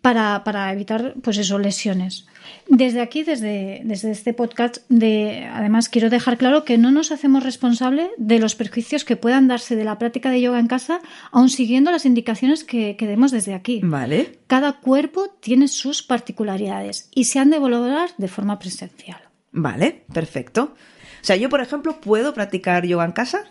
para, 0.00 0.44
para 0.44 0.72
evitar, 0.72 1.12
pues 1.20 1.36
eso, 1.36 1.58
lesiones. 1.58 2.26
Desde 2.68 3.00
aquí, 3.00 3.22
desde, 3.22 3.80
desde 3.84 4.10
este 4.10 4.34
podcast, 4.34 4.78
de, 4.88 5.48
además 5.52 5.88
quiero 5.88 6.10
dejar 6.10 6.36
claro 6.36 6.64
que 6.64 6.78
no 6.78 6.90
nos 6.90 7.12
hacemos 7.12 7.42
responsable 7.42 8.10
de 8.18 8.38
los 8.38 8.54
perjuicios 8.54 9.04
que 9.04 9.16
puedan 9.16 9.48
darse 9.48 9.74
de 9.74 9.84
la 9.84 9.98
práctica 9.98 10.30
de 10.30 10.40
yoga 10.40 10.60
en 10.60 10.66
casa, 10.66 11.00
aun 11.32 11.48
siguiendo 11.48 11.90
las 11.90 12.04
indicaciones 12.04 12.64
que, 12.64 12.96
que 12.96 13.06
demos 13.06 13.30
desde 13.30 13.54
aquí. 13.54 13.80
Vale. 13.82 14.38
Cada 14.46 14.74
cuerpo 14.74 15.28
tiene 15.40 15.68
sus 15.68 16.02
particularidades 16.02 17.08
y 17.14 17.24
se 17.24 17.38
han 17.38 17.50
de 17.50 17.58
valorar 17.58 18.10
de 18.18 18.28
forma 18.28 18.58
presencial. 18.58 19.20
Vale, 19.50 20.04
perfecto. 20.12 20.74
O 21.20 21.24
sea, 21.24 21.36
yo, 21.36 21.48
por 21.48 21.60
ejemplo, 21.60 22.00
¿puedo 22.00 22.34
practicar 22.34 22.86
yoga 22.86 23.04
en 23.04 23.12
casa? 23.12 23.44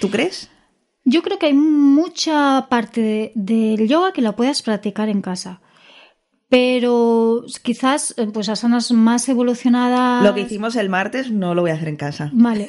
¿Tú 0.00 0.10
crees? 0.10 0.50
Yo 1.04 1.22
creo 1.22 1.38
que 1.38 1.46
hay 1.46 1.54
mucha 1.54 2.66
parte 2.70 3.32
del 3.34 3.86
yoga 3.86 4.12
que 4.12 4.22
la 4.22 4.36
puedas 4.36 4.62
practicar 4.62 5.08
en 5.08 5.20
casa 5.20 5.60
pero 6.54 7.44
quizás 7.62 8.14
eh, 8.16 8.28
pues 8.32 8.48
asanas 8.48 8.92
más 8.92 9.28
evolucionadas. 9.28 10.22
Lo 10.22 10.34
que 10.34 10.42
hicimos 10.42 10.76
el 10.76 10.88
martes 10.88 11.32
no 11.32 11.52
lo 11.52 11.62
voy 11.62 11.72
a 11.72 11.74
hacer 11.74 11.88
en 11.88 11.96
casa. 11.96 12.30
Vale. 12.32 12.68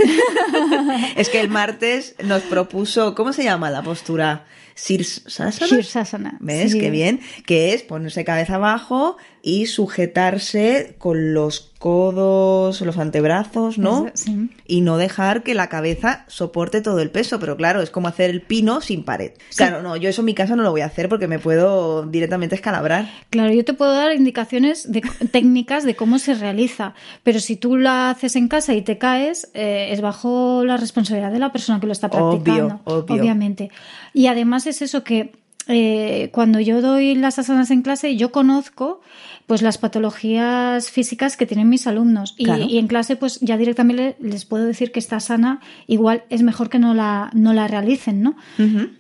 es 1.15 1.29
que 1.29 1.39
el 1.39 1.49
martes 1.49 2.15
nos 2.23 2.41
propuso, 2.41 3.13
¿cómo 3.13 3.31
se 3.31 3.43
llama 3.43 3.69
la 3.69 3.83
postura? 3.83 4.47
Sirsasana. 4.73 5.67
Sirsasana. 5.67 6.37
¿Ves? 6.39 6.73
Qué 6.73 6.89
bien. 6.89 7.21
Que 7.45 7.75
es 7.75 7.83
ponerse 7.83 8.25
cabeza 8.25 8.55
abajo 8.55 9.17
y 9.43 9.67
sujetarse 9.67 10.95
con 10.97 11.35
los 11.35 11.74
codos, 11.85 12.81
los 12.81 12.97
antebrazos, 12.97 13.77
¿no? 13.77 14.07
Sí. 14.15 14.49
Y 14.65 14.81
no 14.81 14.97
dejar 14.97 15.43
que 15.43 15.53
la 15.53 15.69
cabeza 15.69 16.25
soporte 16.27 16.81
todo 16.81 16.99
el 16.99 17.11
peso. 17.11 17.39
Pero 17.39 17.55
claro, 17.57 17.79
es 17.79 17.91
como 17.91 18.07
hacer 18.07 18.31
el 18.31 18.41
pino 18.41 18.81
sin 18.81 19.03
pared. 19.03 19.33
Claro, 19.55 19.83
no, 19.83 19.95
yo 19.95 20.09
eso 20.09 20.23
en 20.23 20.25
mi 20.25 20.33
casa 20.33 20.55
no 20.55 20.63
lo 20.63 20.71
voy 20.71 20.81
a 20.81 20.87
hacer 20.87 21.09
porque 21.09 21.27
me 21.27 21.37
puedo 21.37 22.01
directamente 22.07 22.55
escalabrar. 22.55 23.07
Claro, 23.29 23.53
yo 23.53 23.63
te 23.63 23.75
puedo 23.75 23.93
dar 23.93 24.11
indicaciones 24.13 24.91
de, 24.91 25.01
técnicas 25.31 25.83
de 25.83 25.95
cómo 25.95 26.17
se 26.17 26.33
realiza. 26.33 26.95
Pero 27.21 27.39
si 27.39 27.55
tú 27.55 27.77
la 27.77 28.09
haces 28.09 28.35
en 28.35 28.47
casa 28.47 28.73
y 28.73 28.81
te 28.81 28.97
caes, 28.97 29.51
eh, 29.53 29.89
es 29.91 30.01
bajo 30.01 30.63
la 30.65 30.77
responsabilidad 30.77 31.31
de 31.31 31.37
la 31.37 31.51
persona 31.51 31.79
que 31.79 31.85
lo 31.85 31.93
está 31.93 32.09
practicando. 32.09 32.81
Obvio, 32.85 32.97
obvio. 33.03 33.21
Obviamente. 33.21 33.69
Y 34.11 34.25
además 34.25 34.65
es 34.65 34.81
eso 34.81 35.03
que 35.03 35.33
eh, 35.67 36.29
cuando 36.31 36.59
yo 36.59 36.81
doy 36.81 37.15
las 37.15 37.39
asanas 37.39 37.71
en 37.71 37.81
clase, 37.81 38.15
yo 38.15 38.31
conozco 38.31 39.01
pues 39.47 39.62
las 39.62 39.77
patologías 39.77 40.89
físicas 40.89 41.38
que 41.38 41.45
tienen 41.45 41.69
mis 41.69 41.86
alumnos 41.88 42.34
y, 42.38 42.45
Claro. 42.45 42.65
y 42.67 42.77
en 42.79 42.88
clase 42.88 43.15
pues 43.15 43.39
ya 43.41 43.58
directamente 43.58 44.15
les 44.19 44.45
puedo 44.45 44.65
decir 44.65 44.91
que 44.91 44.99
esta 44.99 45.17
asana 45.17 45.60
igual 45.88 46.23
es 46.29 46.41
mejor 46.41 46.69
que 46.69 46.79
no 46.79 46.93
la, 46.93 47.29
no 47.34 47.53
la 47.53 47.67
realicen, 47.67 48.21
¿no? 48.23 48.36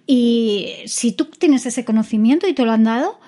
Y 0.05 0.69
si 0.85 1.11
tú 1.11 1.25
tienes 1.25 1.65
ese 1.65 1.83
conocimiento 1.85 2.47
y 2.47 2.53
te 2.53 2.63
lo 2.63 2.71
han 2.71 2.83
dado, 2.83 3.19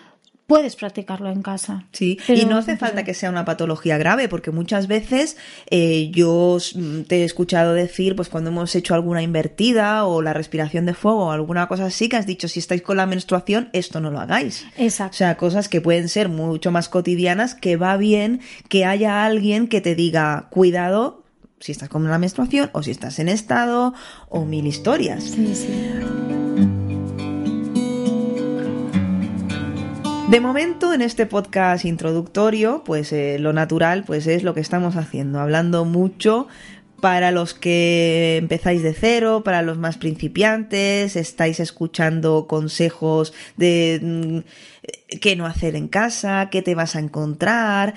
puedes 0.47 0.75
practicarlo 0.77 1.29
en 1.29 1.41
casa. 1.41 1.85
Sí, 1.91 2.17
Pero- 2.25 2.41
y 2.41 2.45
no 2.45 2.57
hace 2.57 2.77
falta 2.77 3.03
que 3.03 3.13
sea 3.13 3.29
una 3.29 3.43
patología 3.45 3.97
grave, 3.97 4.29
porque 4.29 4.49
muchas 4.49 4.87
veces 4.87 5.35
eh, 5.69 6.09
yo 6.11 6.57
te 7.07 7.17
he 7.17 7.23
escuchado 7.25 7.73
decir, 7.73 8.15
pues 8.15 8.29
cuando 8.29 8.49
hemos 8.49 8.73
hecho 8.73 8.95
alguna 8.95 9.21
invertida 9.21 10.05
o 10.05 10.21
la 10.21 10.33
respiración 10.33 10.85
de 10.85 10.93
fuego 10.93 11.25
o 11.25 11.31
alguna 11.31 11.67
cosa 11.67 11.85
así, 11.85 12.07
que 12.07 12.15
has 12.15 12.25
dicho, 12.25 12.47
si 12.47 12.59
estáis 12.59 12.81
con 12.81 12.95
la 12.97 13.05
menstruación, 13.05 13.69
esto 13.73 13.99
no 13.99 14.09
lo 14.09 14.19
hagáis. 14.21 14.65
O 14.77 14.83
Exacto. 14.83 15.17
sea, 15.17 15.35
cosas 15.37 15.67
que 15.67 15.81
pueden 15.81 16.07
ser 16.07 16.29
mucho 16.29 16.71
más 16.71 16.87
cotidianas, 16.89 17.53
que 17.53 17.75
va 17.75 17.97
bien 17.97 18.39
que 18.69 18.85
haya 18.85 19.25
alguien 19.25 19.67
que 19.67 19.81
te 19.81 19.95
diga, 19.95 20.47
cuidado 20.49 21.23
si 21.59 21.71
estás 21.71 21.89
con 21.89 22.07
la 22.07 22.19
menstruación 22.19 22.69
o 22.73 22.83
si 22.83 22.91
estás 22.91 23.17
en 23.19 23.27
estado 23.29 23.93
o 24.29 24.45
mil 24.45 24.67
historias. 24.67 25.23
Sí, 25.23 25.55
sí. 25.55 25.67
De 30.37 30.41
momento, 30.41 30.93
en 30.93 31.01
este 31.01 31.25
podcast 31.25 31.83
introductorio, 31.83 32.83
pues 32.85 33.11
eh, 33.11 33.39
lo 33.39 33.53
natural 33.53 34.03
pues 34.05 34.27
es 34.27 34.43
lo 34.43 34.53
que 34.53 34.59
estamos 34.59 34.95
haciendo, 34.95 35.39
hablando 35.39 35.83
mucho 35.83 36.47
para 37.01 37.31
los 37.31 37.55
que 37.55 38.37
empezáis 38.37 38.83
de 38.83 38.93
cero, 38.93 39.41
para 39.43 39.63
los 39.63 39.79
más 39.79 39.97
principiantes, 39.97 41.15
estáis 41.15 41.59
escuchando 41.59 42.45
consejos 42.45 43.33
de 43.55 43.99
mm, 44.03 45.17
qué 45.17 45.35
no 45.35 45.47
hacer 45.47 45.75
en 45.75 45.87
casa, 45.87 46.49
qué 46.51 46.61
te 46.61 46.75
vas 46.75 46.95
a 46.95 46.99
encontrar, 46.99 47.95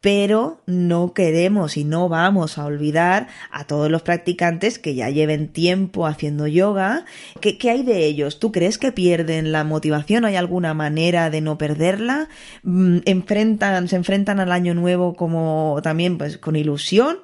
pero 0.00 0.62
no 0.66 1.12
queremos 1.12 1.76
y 1.76 1.84
no 1.84 2.08
vamos 2.08 2.56
a 2.56 2.64
olvidar 2.64 3.28
a 3.50 3.64
todos 3.64 3.90
los 3.90 4.02
practicantes 4.02 4.78
que 4.78 4.94
ya 4.94 5.10
lleven 5.10 5.48
tiempo 5.48 6.06
haciendo 6.06 6.46
yoga. 6.46 7.04
¿Qué, 7.40 7.58
hay 7.70 7.82
de 7.82 8.06
ellos? 8.06 8.38
¿Tú 8.38 8.50
crees 8.50 8.78
que 8.78 8.92
pierden 8.92 9.52
la 9.52 9.62
motivación? 9.62 10.24
¿Hay 10.24 10.36
alguna 10.36 10.72
manera 10.72 11.28
de 11.28 11.42
no 11.42 11.58
perderla? 11.58 12.28
Mm, 12.62 12.98
¿Enfrentan, 13.04 13.88
se 13.88 13.96
enfrentan 13.96 14.40
al 14.40 14.52
año 14.52 14.74
nuevo 14.74 15.14
como 15.14 15.78
también 15.82 16.16
pues 16.16 16.38
con 16.38 16.56
ilusión? 16.56 17.18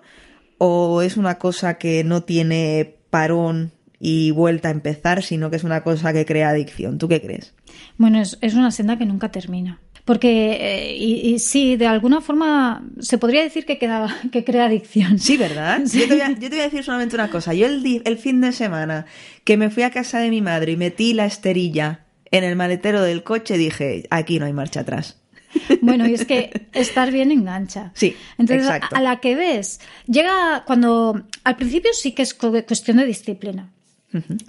¿O 0.59 1.01
es 1.01 1.17
una 1.17 1.39
cosa 1.39 1.79
que 1.79 2.05
no 2.05 2.25
tiene 2.25 2.97
parón 3.09 3.73
y 3.99 4.33
vuelta 4.33 4.69
a 4.69 4.73
empezar, 4.73 5.23
sino 5.23 5.49
que 5.49 5.57
es 5.57 5.65
una 5.65 5.83
cosa 5.83 6.13
que 6.13 6.27
crea 6.27 6.51
adicción? 6.51 6.99
¿Tú 6.99 7.09
qué 7.09 7.23
crees? 7.23 7.55
Bueno, 7.97 8.21
es, 8.21 8.37
es 8.43 8.55
una 8.55 8.71
senda 8.71 8.99
que 8.99 9.07
nunca 9.07 9.31
termina. 9.31 9.81
Porque, 10.07 10.53
eh, 10.61 10.97
y, 10.97 11.35
y 11.35 11.39
sí, 11.41 11.77
de 11.77 11.87
alguna 11.89 12.21
forma 12.23 12.83
se 13.01 13.19
podría 13.19 13.43
decir 13.43 13.67
que, 13.67 13.77
queda, 13.77 14.09
que 14.33 14.43
crea 14.45 14.65
adicción. 14.67 15.19
Sí, 15.19 15.37
¿verdad? 15.37 15.81
Sí. 15.87 15.99
Yo, 16.01 16.07
te 16.09 16.15
voy 16.15 16.21
a, 16.23 16.29
yo 16.31 16.39
te 16.39 16.49
voy 16.49 16.61
a 16.61 16.65
decir 16.65 16.83
solamente 16.85 17.17
una 17.17 17.29
cosa. 17.29 17.53
Yo 17.53 17.67
el, 17.67 18.03
el 18.05 18.17
fin 18.17 18.41
de 18.41 18.53
semana 18.53 19.05
que 19.45 19.57
me 19.59 19.69
fui 19.69 19.83
a 19.83 19.91
casa 19.91 20.19
de 20.21 20.31
mi 20.31 20.41
madre 20.41 20.73
y 20.73 20.77
metí 20.77 21.13
la 21.13 21.27
esterilla 21.27 22.07
en 22.31 22.45
el 22.45 22.57
maletero 22.57 23.03
del 23.03 23.23
coche, 23.25 23.59
dije, 23.59 24.07
aquí 24.11 24.39
no 24.39 24.47
hay 24.47 24.53
marcha 24.55 24.81
atrás. 24.81 25.21
Bueno, 25.81 26.07
y 26.07 26.13
es 26.15 26.25
que 26.27 26.69
estar 26.75 27.11
bien 27.11 27.31
engancha. 27.33 27.91
Sí, 27.95 28.15
Entonces, 28.39 28.69
a- 28.69 28.77
exacto. 28.77 28.97
a 28.97 29.01
la 29.01 29.21
que 29.21 29.35
ves, 29.35 29.81
llega 30.07 30.65
cuando 30.67 31.23
al 31.45 31.57
principio 31.57 31.93
sí 31.95 32.13
que 32.13 32.23
es 32.23 32.35
cu- 32.35 32.53
cuestión 32.67 32.99
de 32.99 33.07
disciplina, 33.07 33.73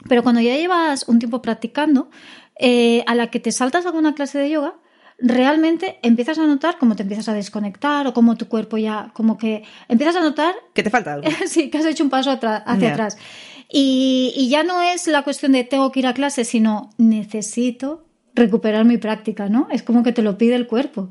pero 0.09 0.23
cuando 0.23 0.41
ya 0.41 0.55
llevas 0.55 1.07
un 1.07 1.19
tiempo 1.19 1.41
practicando, 1.41 2.09
eh, 2.59 3.03
a 3.07 3.15
la 3.15 3.27
que 3.31 3.39
te 3.39 3.51
saltas 3.51 3.85
alguna 3.85 4.15
clase 4.15 4.37
de 4.39 4.49
yoga, 4.49 4.75
realmente 5.19 5.99
empiezas 6.03 6.37
a 6.37 6.45
notar 6.45 6.77
cómo 6.77 6.95
te 6.95 7.03
empiezas 7.03 7.29
a 7.29 7.33
desconectar 7.33 8.07
o 8.07 8.13
cómo 8.13 8.35
tu 8.35 8.47
cuerpo 8.47 8.77
ya, 8.77 9.11
como 9.13 9.37
que 9.37 9.63
empiezas 9.87 10.15
a 10.15 10.21
notar 10.21 10.53
¿Que 10.73 10.83
te 10.83 10.89
falta 10.89 11.13
algo? 11.13 11.29
sí, 11.47 11.69
que 11.69 11.77
has 11.77 11.85
hecho 11.85 12.03
un 12.03 12.09
paso 12.09 12.31
hacia 12.31 12.93
atrás. 12.93 13.17
Y, 13.69 14.33
y 14.35 14.49
ya 14.49 14.63
no 14.63 14.81
es 14.81 15.07
la 15.07 15.23
cuestión 15.23 15.51
de 15.51 15.63
tengo 15.63 15.91
que 15.91 15.99
ir 15.99 16.07
a 16.07 16.13
clase, 16.13 16.45
sino 16.45 16.91
necesito 16.97 18.05
recuperar 18.37 18.85
mi 18.85 18.97
práctica, 18.97 19.49
¿no? 19.49 19.67
Es 19.71 19.83
como 19.83 20.03
que 20.03 20.13
te 20.13 20.21
lo 20.21 20.37
pide 20.37 20.55
el 20.55 20.67
cuerpo. 20.67 21.09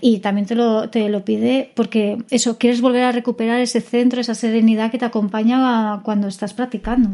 Y 0.00 0.20
también 0.20 0.46
te 0.46 0.54
lo, 0.54 0.88
te 0.88 1.08
lo 1.08 1.24
pide 1.24 1.72
porque 1.74 2.18
eso, 2.30 2.56
quieres 2.56 2.80
volver 2.80 3.02
a 3.02 3.12
recuperar 3.12 3.60
ese 3.60 3.80
centro, 3.80 4.20
esa 4.20 4.34
serenidad 4.34 4.90
que 4.90 4.98
te 4.98 5.04
acompaña 5.04 6.00
cuando 6.04 6.28
estás 6.28 6.54
practicando. 6.54 7.10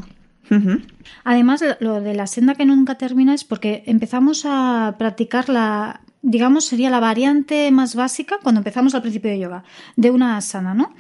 Además, 1.24 1.64
lo 1.80 2.02
de 2.02 2.14
la 2.14 2.26
senda 2.26 2.54
que 2.54 2.66
nunca 2.66 2.96
termina 2.96 3.34
es 3.34 3.44
porque 3.44 3.82
empezamos 3.86 4.44
a 4.44 4.94
practicar 4.98 5.48
la, 5.48 6.02
digamos, 6.24 6.64
sería 6.64 6.90
la 6.90 7.00
variante 7.00 7.70
más 7.70 7.94
básica 7.94 8.38
cuando 8.42 8.60
empezamos 8.60 8.94
al 8.94 9.02
principio 9.02 9.30
de 9.30 9.38
yoga, 9.38 9.62
de 9.94 10.10
una 10.10 10.36
asana, 10.38 10.74
¿no? 10.74 10.94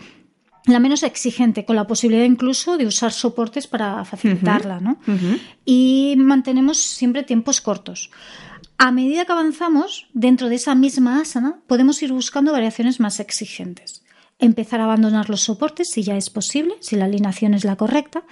La 0.66 0.80
menos 0.80 1.02
exigente, 1.02 1.64
con 1.64 1.76
la 1.76 1.86
posibilidad 1.86 2.24
incluso 2.24 2.76
de 2.76 2.86
usar 2.86 3.12
soportes 3.12 3.66
para 3.66 4.04
facilitarla, 4.04 4.80
¿no? 4.80 4.98
Y 5.64 6.14
mantenemos 6.18 6.78
siempre 6.78 7.22
tiempos 7.22 7.60
cortos. 7.60 8.10
A 8.76 8.90
medida 8.92 9.24
que 9.24 9.32
avanzamos, 9.32 10.08
dentro 10.12 10.48
de 10.48 10.56
esa 10.56 10.74
misma 10.74 11.20
asana, 11.20 11.60
podemos 11.66 12.02
ir 12.02 12.12
buscando 12.12 12.52
variaciones 12.52 13.00
más 13.00 13.18
exigentes. 13.18 14.03
Empezar 14.44 14.80
a 14.80 14.84
abandonar 14.84 15.30
los 15.30 15.42
soportes 15.42 15.90
si 15.90 16.02
ya 16.02 16.16
es 16.16 16.30
posible, 16.30 16.74
si 16.80 16.96
la 16.96 17.06
alineación 17.06 17.54
es 17.54 17.64
la 17.64 17.76
correcta. 17.76 18.24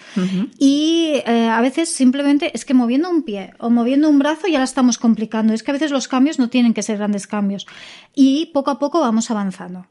Y 0.58 1.22
eh, 1.26 1.48
a 1.48 1.60
veces 1.60 1.88
simplemente 1.88 2.50
es 2.54 2.64
que 2.64 2.74
moviendo 2.74 3.10
un 3.10 3.22
pie 3.22 3.54
o 3.58 3.70
moviendo 3.70 4.08
un 4.08 4.18
brazo 4.18 4.46
ya 4.46 4.58
la 4.58 4.64
estamos 4.64 4.98
complicando. 4.98 5.52
Es 5.52 5.62
que 5.62 5.70
a 5.70 5.74
veces 5.74 5.90
los 5.90 6.08
cambios 6.08 6.38
no 6.38 6.48
tienen 6.48 6.74
que 6.74 6.82
ser 6.82 6.98
grandes 6.98 7.26
cambios. 7.26 7.66
Y 8.14 8.46
poco 8.52 8.70
a 8.70 8.78
poco 8.78 9.00
vamos 9.00 9.30
avanzando. 9.30 9.86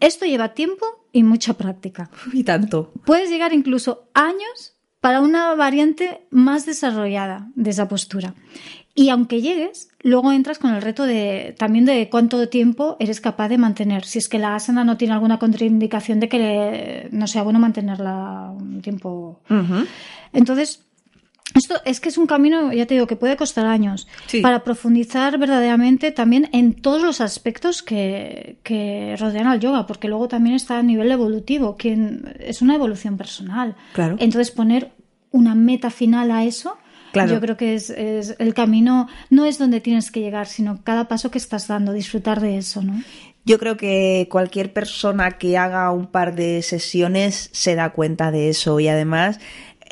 Esto 0.00 0.26
lleva 0.26 0.54
tiempo 0.54 0.84
y 1.12 1.22
mucha 1.22 1.54
práctica. 1.54 2.10
Y 2.32 2.44
tanto. 2.44 2.92
Puedes 3.04 3.30
llegar 3.30 3.52
incluso 3.52 4.08
años 4.12 4.74
para 5.00 5.20
una 5.20 5.54
variante 5.54 6.26
más 6.30 6.66
desarrollada 6.66 7.50
de 7.54 7.70
esa 7.70 7.88
postura. 7.88 8.34
Y 8.96 9.08
aunque 9.08 9.42
llegues, 9.42 9.88
luego 10.02 10.30
entras 10.30 10.58
con 10.58 10.72
el 10.72 10.80
reto 10.80 11.04
de 11.04 11.54
también 11.58 11.84
de 11.84 12.08
cuánto 12.08 12.48
tiempo 12.48 12.96
eres 13.00 13.20
capaz 13.20 13.48
de 13.48 13.58
mantener. 13.58 14.04
Si 14.04 14.18
es 14.18 14.28
que 14.28 14.38
la 14.38 14.54
asana 14.54 14.84
no 14.84 14.96
tiene 14.96 15.14
alguna 15.14 15.40
contraindicación 15.40 16.20
de 16.20 16.28
que 16.28 17.08
no 17.10 17.26
sea 17.26 17.42
bueno 17.42 17.58
mantenerla 17.58 18.52
un 18.56 18.82
tiempo. 18.82 19.40
Entonces, 20.32 20.84
esto 21.54 21.74
es 21.84 22.00
que 22.00 22.08
es 22.08 22.18
un 22.18 22.26
camino, 22.26 22.72
ya 22.72 22.86
te 22.86 22.94
digo, 22.94 23.08
que 23.08 23.16
puede 23.16 23.36
costar 23.36 23.66
años 23.66 24.06
para 24.42 24.62
profundizar 24.62 25.38
verdaderamente 25.38 26.12
también 26.12 26.48
en 26.52 26.74
todos 26.74 27.02
los 27.02 27.20
aspectos 27.20 27.82
que, 27.82 28.58
que, 28.62 29.16
rodean 29.18 29.48
al 29.48 29.58
yoga, 29.58 29.86
porque 29.86 30.06
luego 30.06 30.28
también 30.28 30.54
está 30.54 30.78
a 30.78 30.82
nivel 30.84 31.10
evolutivo, 31.10 31.76
que 31.76 32.20
es 32.38 32.62
una 32.62 32.76
evolución 32.76 33.16
personal. 33.16 33.74
Claro. 33.92 34.16
Entonces, 34.20 34.52
poner 34.52 34.92
una 35.32 35.56
meta 35.56 35.90
final 35.90 36.30
a 36.30 36.44
eso 36.44 36.76
yo 37.14 37.40
creo 37.40 37.56
que 37.56 37.74
es, 37.74 37.90
el 37.90 38.54
camino, 38.54 39.08
no 39.30 39.44
es 39.44 39.58
donde 39.58 39.80
tienes 39.80 40.10
que 40.10 40.20
llegar, 40.20 40.46
sino 40.46 40.82
cada 40.82 41.08
paso 41.08 41.30
que 41.30 41.38
estás 41.38 41.68
dando, 41.68 41.92
disfrutar 41.92 42.40
de 42.40 42.58
eso, 42.58 42.82
¿no? 42.82 43.02
Yo 43.46 43.58
creo 43.58 43.76
que 43.76 44.26
cualquier 44.30 44.72
persona 44.72 45.32
que 45.32 45.58
haga 45.58 45.90
un 45.90 46.06
par 46.06 46.34
de 46.34 46.62
sesiones 46.62 47.50
se 47.52 47.74
da 47.74 47.90
cuenta 47.90 48.30
de 48.30 48.48
eso 48.48 48.80
y 48.80 48.88
además 48.88 49.38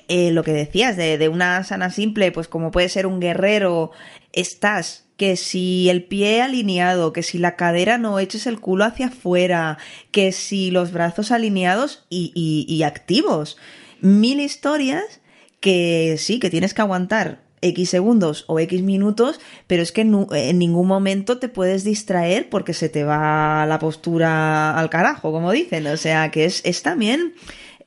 eh, 0.08 0.30
lo 0.30 0.42
que 0.42 0.52
decías 0.52 0.96
de, 0.96 1.18
de 1.18 1.28
una 1.28 1.62
sana 1.62 1.90
simple, 1.90 2.32
pues 2.32 2.48
como 2.48 2.70
puede 2.70 2.88
ser 2.88 3.06
un 3.06 3.20
guerrero, 3.20 3.92
estás 4.32 5.04
que 5.16 5.36
si 5.36 5.88
el 5.88 6.04
pie 6.04 6.42
alineado, 6.42 7.12
que 7.12 7.22
si 7.22 7.38
la 7.38 7.56
cadera 7.56 7.98
no 7.98 8.18
eches 8.18 8.46
el 8.46 8.58
culo 8.58 8.84
hacia 8.84 9.06
afuera, 9.06 9.78
que 10.10 10.32
si 10.32 10.70
los 10.70 10.90
brazos 10.90 11.30
alineados 11.30 12.06
y, 12.10 12.32
y 12.34 12.82
activos. 12.82 13.56
Mil 14.00 14.40
historias 14.40 15.21
que 15.62 16.16
sí, 16.18 16.38
que 16.40 16.50
tienes 16.50 16.74
que 16.74 16.82
aguantar 16.82 17.40
X 17.62 17.88
segundos 17.88 18.44
o 18.48 18.58
X 18.58 18.82
minutos, 18.82 19.40
pero 19.66 19.82
es 19.82 19.92
que 19.92 20.02
en 20.02 20.58
ningún 20.58 20.88
momento 20.88 21.38
te 21.38 21.48
puedes 21.48 21.84
distraer 21.84 22.50
porque 22.50 22.74
se 22.74 22.88
te 22.88 23.04
va 23.04 23.64
la 23.66 23.78
postura 23.78 24.76
al 24.76 24.90
carajo, 24.90 25.32
como 25.32 25.52
dicen. 25.52 25.86
O 25.86 25.96
sea, 25.96 26.30
que 26.30 26.44
es, 26.44 26.60
es 26.64 26.82
también 26.82 27.34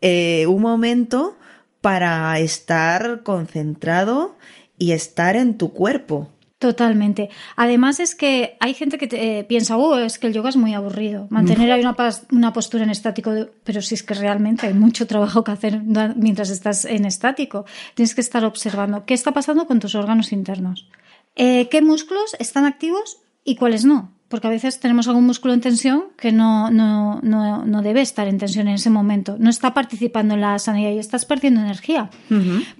eh, 0.01 0.47
un 0.47 0.61
momento 0.61 1.37
para 1.81 2.39
estar 2.39 3.21
concentrado 3.23 4.37
y 4.77 4.93
estar 4.93 5.35
en 5.35 5.57
tu 5.57 5.73
cuerpo. 5.73 6.29
Totalmente. 6.65 7.29
Además 7.57 7.99
es 7.99 8.15
que 8.15 8.57
hay 8.59 8.73
gente 8.73 8.97
que 8.97 9.07
eh, 9.11 9.43
piensa, 9.43 9.77
oh, 9.77 9.99
es 9.99 10.17
que 10.17 10.25
el 10.25 10.33
yoga 10.33 10.49
es 10.49 10.57
muy 10.57 10.73
aburrido. 10.73 11.27
Mantener 11.29 11.71
ahí 11.71 11.81
una, 11.81 11.95
una, 12.31 12.53
postura 12.53 12.83
en 12.83 12.89
estático, 12.89 13.31
pero 13.63 13.83
si 13.83 13.93
es 13.93 14.01
que 14.01 14.15
realmente 14.15 14.65
hay 14.65 14.73
mucho 14.73 15.05
trabajo 15.05 15.43
que 15.43 15.51
hacer 15.51 15.83
mientras 16.15 16.49
estás 16.49 16.85
en 16.85 17.05
estático. 17.05 17.65
Tienes 17.93 18.15
que 18.15 18.21
estar 18.21 18.43
observando 18.43 19.05
qué 19.05 19.13
está 19.13 19.31
pasando 19.31 19.67
con 19.67 19.79
tus 19.79 19.93
órganos 19.93 20.31
internos. 20.31 20.89
Eh, 21.35 21.67
¿Qué 21.69 21.83
músculos 21.83 22.35
están 22.39 22.65
activos 22.65 23.19
y 23.43 23.57
cuáles 23.57 23.85
no? 23.85 24.11
Porque 24.27 24.47
a 24.47 24.49
veces 24.49 24.79
tenemos 24.79 25.07
algún 25.07 25.27
músculo 25.27 25.53
en 25.53 25.61
tensión 25.61 26.05
que 26.17 26.31
no, 26.31 26.71
no, 26.71 27.19
no, 27.21 27.63
no 27.63 27.81
debe 27.83 28.01
estar 28.01 28.27
en 28.27 28.39
tensión 28.39 28.67
en 28.69 28.73
ese 28.73 28.89
momento. 28.89 29.35
No 29.37 29.51
está 29.51 29.75
participando 29.75 30.33
en 30.33 30.41
la 30.41 30.57
sanidad 30.57 30.89
y 30.93 30.97
estás 30.97 31.25
perdiendo 31.25 31.61
energía. 31.61 32.09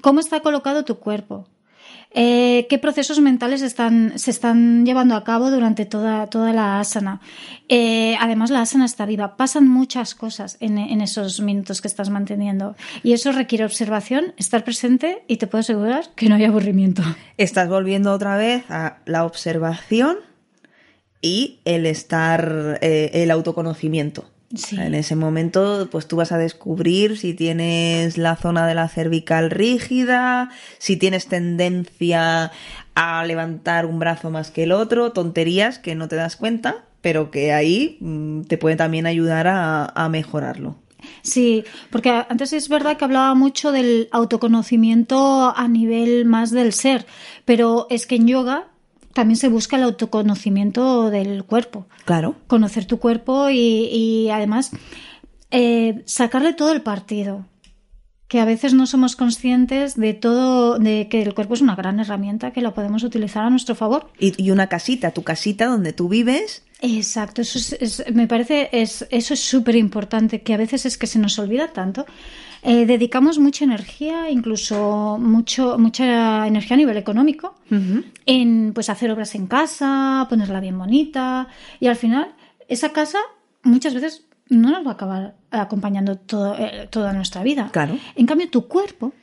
¿Cómo 0.02 0.22
está 0.22 0.40
colocado 0.40 0.86
tu 0.86 0.96
cuerpo? 0.96 1.48
Eh, 2.18 2.66
qué 2.70 2.80
procesos 2.80 3.20
mentales 3.20 3.60
se 3.60 4.32
están 4.32 4.86
llevando 4.86 5.16
a 5.16 5.26
cabo 5.26 5.52
durante 5.52 5.86
toda, 5.86 6.28
toda 6.28 6.54
la 6.54 6.80
asana. 6.80 7.20
Eh, 7.68 8.16
además, 8.22 8.52
la 8.52 8.62
asana 8.62 8.86
está 8.86 9.06
viva. 9.06 9.36
Pasan 9.36 9.68
muchas 9.68 10.16
cosas 10.16 10.56
en, 10.62 10.78
esos 11.02 11.42
minutos 11.42 11.82
que 11.82 11.90
estás 11.90 12.10
manteniendo. 12.10 12.78
Y 13.04 13.12
eso 13.12 13.34
requiere 13.34 13.66
observación, 13.66 14.34
estar 14.38 14.64
presente 14.64 15.24
y 15.28 15.38
te 15.38 15.48
puedo 15.48 15.60
asegurar 15.60 16.06
que 16.16 16.30
no 16.30 16.36
hay 16.36 16.46
aburrimiento. 16.46 17.04
Estás 17.38 17.68
volviendo 17.68 18.14
otra 18.14 18.38
vez 18.38 18.64
a 18.70 19.00
la 19.06 19.26
observación 19.26 20.18
y 21.22 21.60
el 21.66 21.86
estar, 21.86 22.80
eh, 22.82 23.12
el 23.14 23.30
autoconocimiento. 23.30 24.30
En 24.72 24.96
ese 24.96 25.16
momento, 25.16 25.88
pues 25.92 26.08
tú 26.08 26.16
vas 26.16 26.32
a 26.32 26.38
descubrir 26.38 27.18
si 27.18 27.34
tienes 27.34 28.18
la 28.18 28.36
zona 28.36 28.68
de 28.68 28.76
la 28.76 28.88
cervical 28.88 29.52
rígida, 29.52 30.50
si 30.78 30.98
tienes 30.98 31.28
tendencia 31.28 32.52
a 32.96 33.26
levantar 33.26 33.86
un 33.86 34.00
brazo 34.00 34.30
más 34.30 34.52
que 34.52 34.64
el 34.64 34.72
otro, 34.72 35.12
tonterías 35.12 35.80
que 35.80 35.96
no 35.96 36.08
te 36.08 36.16
das 36.16 36.36
cuenta, 36.36 36.86
pero 37.02 37.32
que 37.32 37.54
ahí 37.54 37.98
mm, 38.00 38.44
te 38.44 38.58
puede 38.58 38.76
también 38.76 39.06
ayudar 39.06 39.48
a, 39.48 39.86
a 39.86 40.10
mejorarlo. 40.10 40.76
Sí, 41.22 41.64
porque 41.92 42.10
antes 42.10 42.54
es 42.54 42.70
verdad 42.70 42.98
que 42.98 43.06
hablaba 43.06 43.36
mucho 43.36 43.72
del 43.72 44.10
autoconocimiento 44.12 45.54
a 45.56 45.68
nivel 45.68 46.26
más 46.26 46.52
del 46.52 46.74
ser, 46.74 47.06
pero 47.44 47.88
es 47.90 48.08
que 48.08 48.16
en 48.16 48.28
yoga 48.28 48.68
también 49.16 49.38
se 49.38 49.48
busca 49.48 49.78
el 49.78 49.84
autoconocimiento 49.84 51.10
del 51.10 51.46
cuerpo. 51.46 51.88
Claro. 52.04 52.36
Conocer 52.48 52.86
tu 52.86 53.00
cuerpo 53.00 53.50
y, 53.50 54.30
además 54.30 54.72
eh, 55.52 56.04
sacarle 56.06 56.54
todo 56.54 56.74
el 56.74 56.82
partido. 56.82 57.46
Que 58.28 58.42
a 58.42 58.46
veces 58.46 58.74
no 58.74 58.88
somos 58.88 59.16
conscientes 59.16 59.96
de 59.96 60.14
todo, 60.14 60.80
de 60.80 61.08
que 61.10 61.22
el 61.22 61.34
cuerpo 61.34 61.54
es 61.54 61.62
una 61.62 61.76
gran 61.76 62.00
herramienta 62.00 62.52
que 62.52 62.62
la 62.62 62.74
podemos 62.74 63.04
utilizar 63.04 63.46
a 63.46 63.50
nuestro 63.50 63.74
favor. 63.74 64.12
Y, 64.20 64.52
una 64.52 64.68
casita, 64.68 65.12
tu 65.12 65.24
casita 65.24 65.68
donde 65.68 65.94
tú 65.94 66.10
vives. 66.10 66.64
Exacto, 66.82 67.42
eso 67.42 67.58
es, 67.80 68.04
me 68.14 68.28
parece, 68.28 68.68
es, 68.74 69.08
eso 69.12 69.34
es 69.34 69.40
súper 69.40 69.78
importante, 69.78 70.42
que 70.42 70.54
a 70.54 70.58
veces 70.58 70.86
es 70.86 70.98
que 70.98 71.08
se 71.08 71.20
nos 71.20 71.40
olvida 71.40 71.72
tanto. 71.72 72.06
Eh, 72.64 72.86
dedicamos 72.86 73.40
mucha 73.40 73.64
energía, 73.66 74.30
incluso 74.30 75.18
mucho, 75.20 75.78
mucha 75.78 76.48
energía 76.48 76.76
a 76.76 76.78
nivel 76.78 76.98
económico, 76.98 77.56
en 78.26 78.72
pues 78.74 78.90
hacer 78.90 79.12
obras 79.12 79.36
en 79.36 79.48
casa, 79.48 80.26
ponerla 80.30 80.60
bien 80.60 80.78
bonita, 80.78 81.48
y 81.80 81.88
al 81.88 81.96
final 81.96 82.34
esa 82.68 82.90
casa 82.90 83.20
muchas 83.64 83.94
veces 83.94 84.26
no 84.50 84.70
nos 84.70 84.86
va 84.86 84.92
a 84.92 84.94
acabar 84.94 85.36
acompañando 85.52 86.14
eh, 86.58 86.88
toda 86.90 87.14
nuestra 87.14 87.44
vida. 87.44 87.70
Claro. 87.72 87.98
En 88.16 88.26
cambio, 88.26 88.50
tu 88.50 88.68
cuerpo, 88.68 89.14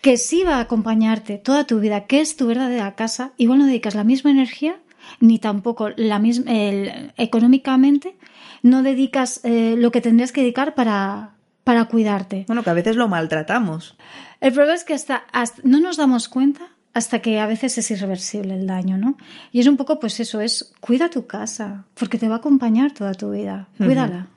que 0.00 0.16
sí 0.16 0.42
va 0.42 0.56
a 0.56 0.60
acompañarte 0.60 1.38
toda 1.38 1.64
tu 1.64 1.80
vida, 1.80 2.06
que 2.06 2.20
es 2.20 2.36
tu 2.36 2.46
verdadera 2.46 2.94
casa, 2.94 3.32
igual 3.36 3.60
no 3.60 3.66
dedicas 3.66 3.94
la 3.94 4.04
misma 4.04 4.30
energía, 4.30 4.76
ni 5.20 5.38
tampoco 5.38 5.90
la 5.96 6.18
misma, 6.18 6.50
económicamente, 7.16 8.16
no 8.62 8.82
dedicas 8.82 9.40
eh, 9.44 9.76
lo 9.78 9.90
que 9.90 10.00
tendrías 10.00 10.32
que 10.32 10.40
dedicar 10.40 10.74
para, 10.74 11.34
para 11.64 11.86
cuidarte. 11.86 12.44
Bueno, 12.46 12.62
que 12.62 12.70
a 12.70 12.74
veces 12.74 12.96
lo 12.96 13.08
maltratamos. 13.08 13.96
El 14.40 14.52
problema 14.52 14.74
es 14.74 14.84
que 14.84 14.94
hasta, 14.94 15.24
no 15.62 15.80
nos 15.80 15.96
damos 15.96 16.28
cuenta 16.28 16.68
hasta 16.92 17.20
que 17.20 17.40
a 17.40 17.46
veces 17.46 17.76
es 17.76 17.90
irreversible 17.90 18.54
el 18.54 18.66
daño, 18.66 18.96
¿no? 18.96 19.16
Y 19.50 19.60
es 19.60 19.66
un 19.66 19.76
poco, 19.76 19.98
pues 19.98 20.20
eso, 20.20 20.40
es 20.40 20.72
cuida 20.80 21.10
tu 21.10 21.26
casa, 21.26 21.84
porque 21.94 22.18
te 22.18 22.28
va 22.28 22.36
a 22.36 22.38
acompañar 22.38 22.92
toda 22.92 23.14
tu 23.14 23.32
vida. 23.32 23.68
Cuídala. 23.78 24.28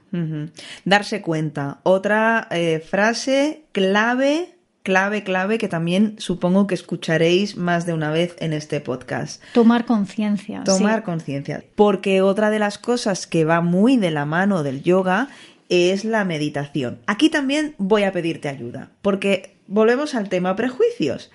Darse 0.84 1.22
cuenta. 1.22 1.80
Otra 1.84 2.48
eh, 2.50 2.80
frase 2.80 3.66
clave, 3.74 4.56
clave, 4.82 5.24
clave, 5.24 5.60
que 5.60 5.68
también 5.68 6.16
supongo 6.18 6.66
que 6.66 6.74
escucharéis 6.74 7.58
más 7.58 7.86
de 7.86 7.94
una 7.94 8.10
vez 8.10 8.36
en 8.40 8.54
este 8.54 8.82
podcast. 8.82 9.44
Tomar 9.54 9.86
conciencia. 9.86 10.63
Tomar 10.63 11.04
conciencia. 11.04 11.63
Porque 11.76 12.24
otra 12.24 12.50
de 12.50 12.58
las 12.58 12.80
cosas 12.80 13.28
que 13.28 13.46
va 13.46 13.62
muy 13.62 13.98
de 13.98 14.10
la 14.10 14.26
mano 14.26 14.63
del 14.63 14.82
yoga 14.82 15.28
es 15.69 16.06
la 16.06 16.25
meditación. 16.25 16.99
Aquí 17.08 17.30
también 17.30 17.75
voy 17.77 18.03
a 18.03 18.12
pedirte 18.12 18.49
ayuda, 18.49 18.91
porque 19.01 19.58
volvemos 19.67 20.15
al 20.15 20.30
tema 20.30 20.56
prejuicios. 20.56 21.32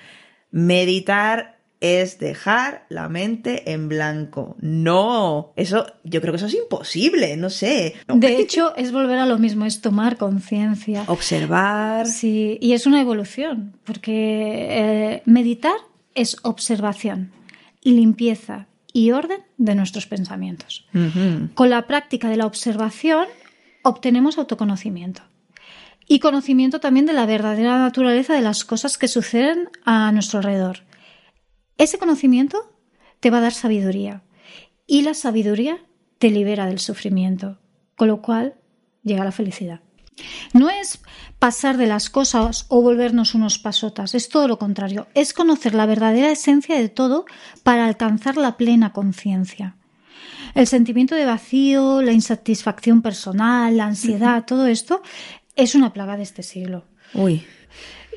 Meditar 0.50 1.58
es 1.82 2.20
dejar 2.20 2.86
la 2.88 3.08
mente 3.08 3.72
en 3.72 3.88
blanco. 3.88 4.56
No, 4.60 5.52
eso 5.56 5.86
yo 6.04 6.20
creo 6.20 6.32
que 6.32 6.36
eso 6.36 6.46
es 6.46 6.54
imposible, 6.54 7.36
no 7.36 7.50
sé. 7.50 7.94
De 8.06 8.36
hecho, 8.36 8.74
es 8.76 8.92
volver 8.92 9.18
a 9.18 9.26
lo 9.26 9.36
mismo, 9.36 9.66
es 9.66 9.80
tomar 9.80 10.16
conciencia. 10.16 11.02
Observar. 11.08 12.06
Sí, 12.06 12.56
y 12.60 12.74
es 12.74 12.86
una 12.86 13.00
evolución, 13.00 13.76
porque 13.84 14.68
eh, 14.70 15.22
meditar 15.24 15.74
es 16.14 16.36
observación, 16.42 17.32
limpieza 17.82 18.68
y 18.92 19.10
orden 19.10 19.40
de 19.56 19.74
nuestros 19.74 20.06
pensamientos. 20.06 20.86
Con 21.54 21.70
la 21.70 21.86
práctica 21.88 22.28
de 22.28 22.36
la 22.36 22.46
observación 22.46 23.26
obtenemos 23.82 24.38
autoconocimiento 24.38 25.22
y 26.06 26.18
conocimiento 26.18 26.80
también 26.80 27.06
de 27.06 27.12
la 27.12 27.26
verdadera 27.26 27.78
naturaleza 27.78 28.34
de 28.34 28.42
las 28.42 28.64
cosas 28.64 28.98
que 28.98 29.08
suceden 29.08 29.68
a 29.84 30.10
nuestro 30.12 30.38
alrededor. 30.38 30.80
Ese 31.78 31.98
conocimiento 31.98 32.58
te 33.20 33.30
va 33.30 33.38
a 33.38 33.42
dar 33.42 33.52
sabiduría 33.52 34.22
y 34.86 35.02
la 35.02 35.14
sabiduría 35.14 35.78
te 36.18 36.30
libera 36.30 36.66
del 36.66 36.78
sufrimiento, 36.78 37.58
con 37.96 38.08
lo 38.08 38.22
cual 38.22 38.54
llega 39.02 39.24
la 39.24 39.32
felicidad. 39.32 39.80
No 40.52 40.68
es 40.68 41.00
pasar 41.38 41.76
de 41.76 41.86
las 41.86 42.10
cosas 42.10 42.66
o 42.68 42.82
volvernos 42.82 43.34
unos 43.34 43.58
pasotas, 43.58 44.14
es 44.14 44.28
todo 44.28 44.46
lo 44.46 44.58
contrario, 44.58 45.08
es 45.14 45.32
conocer 45.32 45.74
la 45.74 45.86
verdadera 45.86 46.30
esencia 46.30 46.76
de 46.76 46.88
todo 46.88 47.24
para 47.62 47.86
alcanzar 47.86 48.36
la 48.36 48.56
plena 48.56 48.92
conciencia. 48.92 49.76
El 50.54 50.66
sentimiento 50.66 51.14
de 51.14 51.24
vacío, 51.24 52.02
la 52.02 52.12
insatisfacción 52.12 53.02
personal, 53.02 53.76
la 53.76 53.86
ansiedad, 53.86 54.44
todo 54.44 54.66
esto 54.66 55.02
es 55.56 55.74
una 55.74 55.92
plaga 55.92 56.16
de 56.16 56.22
este 56.22 56.42
siglo. 56.42 56.84
Uy. 57.14 57.44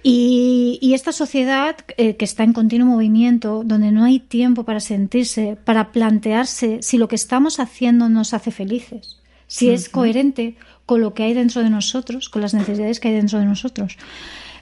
Y, 0.08 0.94
esta 0.94 1.12
sociedad 1.12 1.78
eh, 1.98 2.16
que 2.16 2.26
está 2.26 2.44
en 2.44 2.54
continuo 2.54 2.88
movimiento, 2.88 3.64
donde 3.66 3.92
no 3.92 4.04
hay 4.04 4.20
tiempo 4.20 4.64
para 4.64 4.80
sentirse, 4.80 5.58
para 5.64 5.92
plantearse 5.92 6.84
si 6.84 7.00
lo 7.00 7.08
que 7.08 7.16
estamos 7.16 7.60
haciendo 7.60 8.08
nos 8.08 8.36
hace 8.36 8.52
felices, 8.52 9.20
si 9.48 9.72
es 9.72 9.90
coherente 9.90 10.58
con 10.86 11.02
lo 11.02 11.16
que 11.16 11.24
hay 11.24 11.34
dentro 11.34 11.64
de 11.64 11.72
nosotros, 11.72 12.30
con 12.30 12.44
las 12.44 12.54
necesidades 12.54 13.00
que 13.00 13.08
hay 13.08 13.16
dentro 13.16 13.40
de 13.40 13.46
nosotros. 13.46 13.98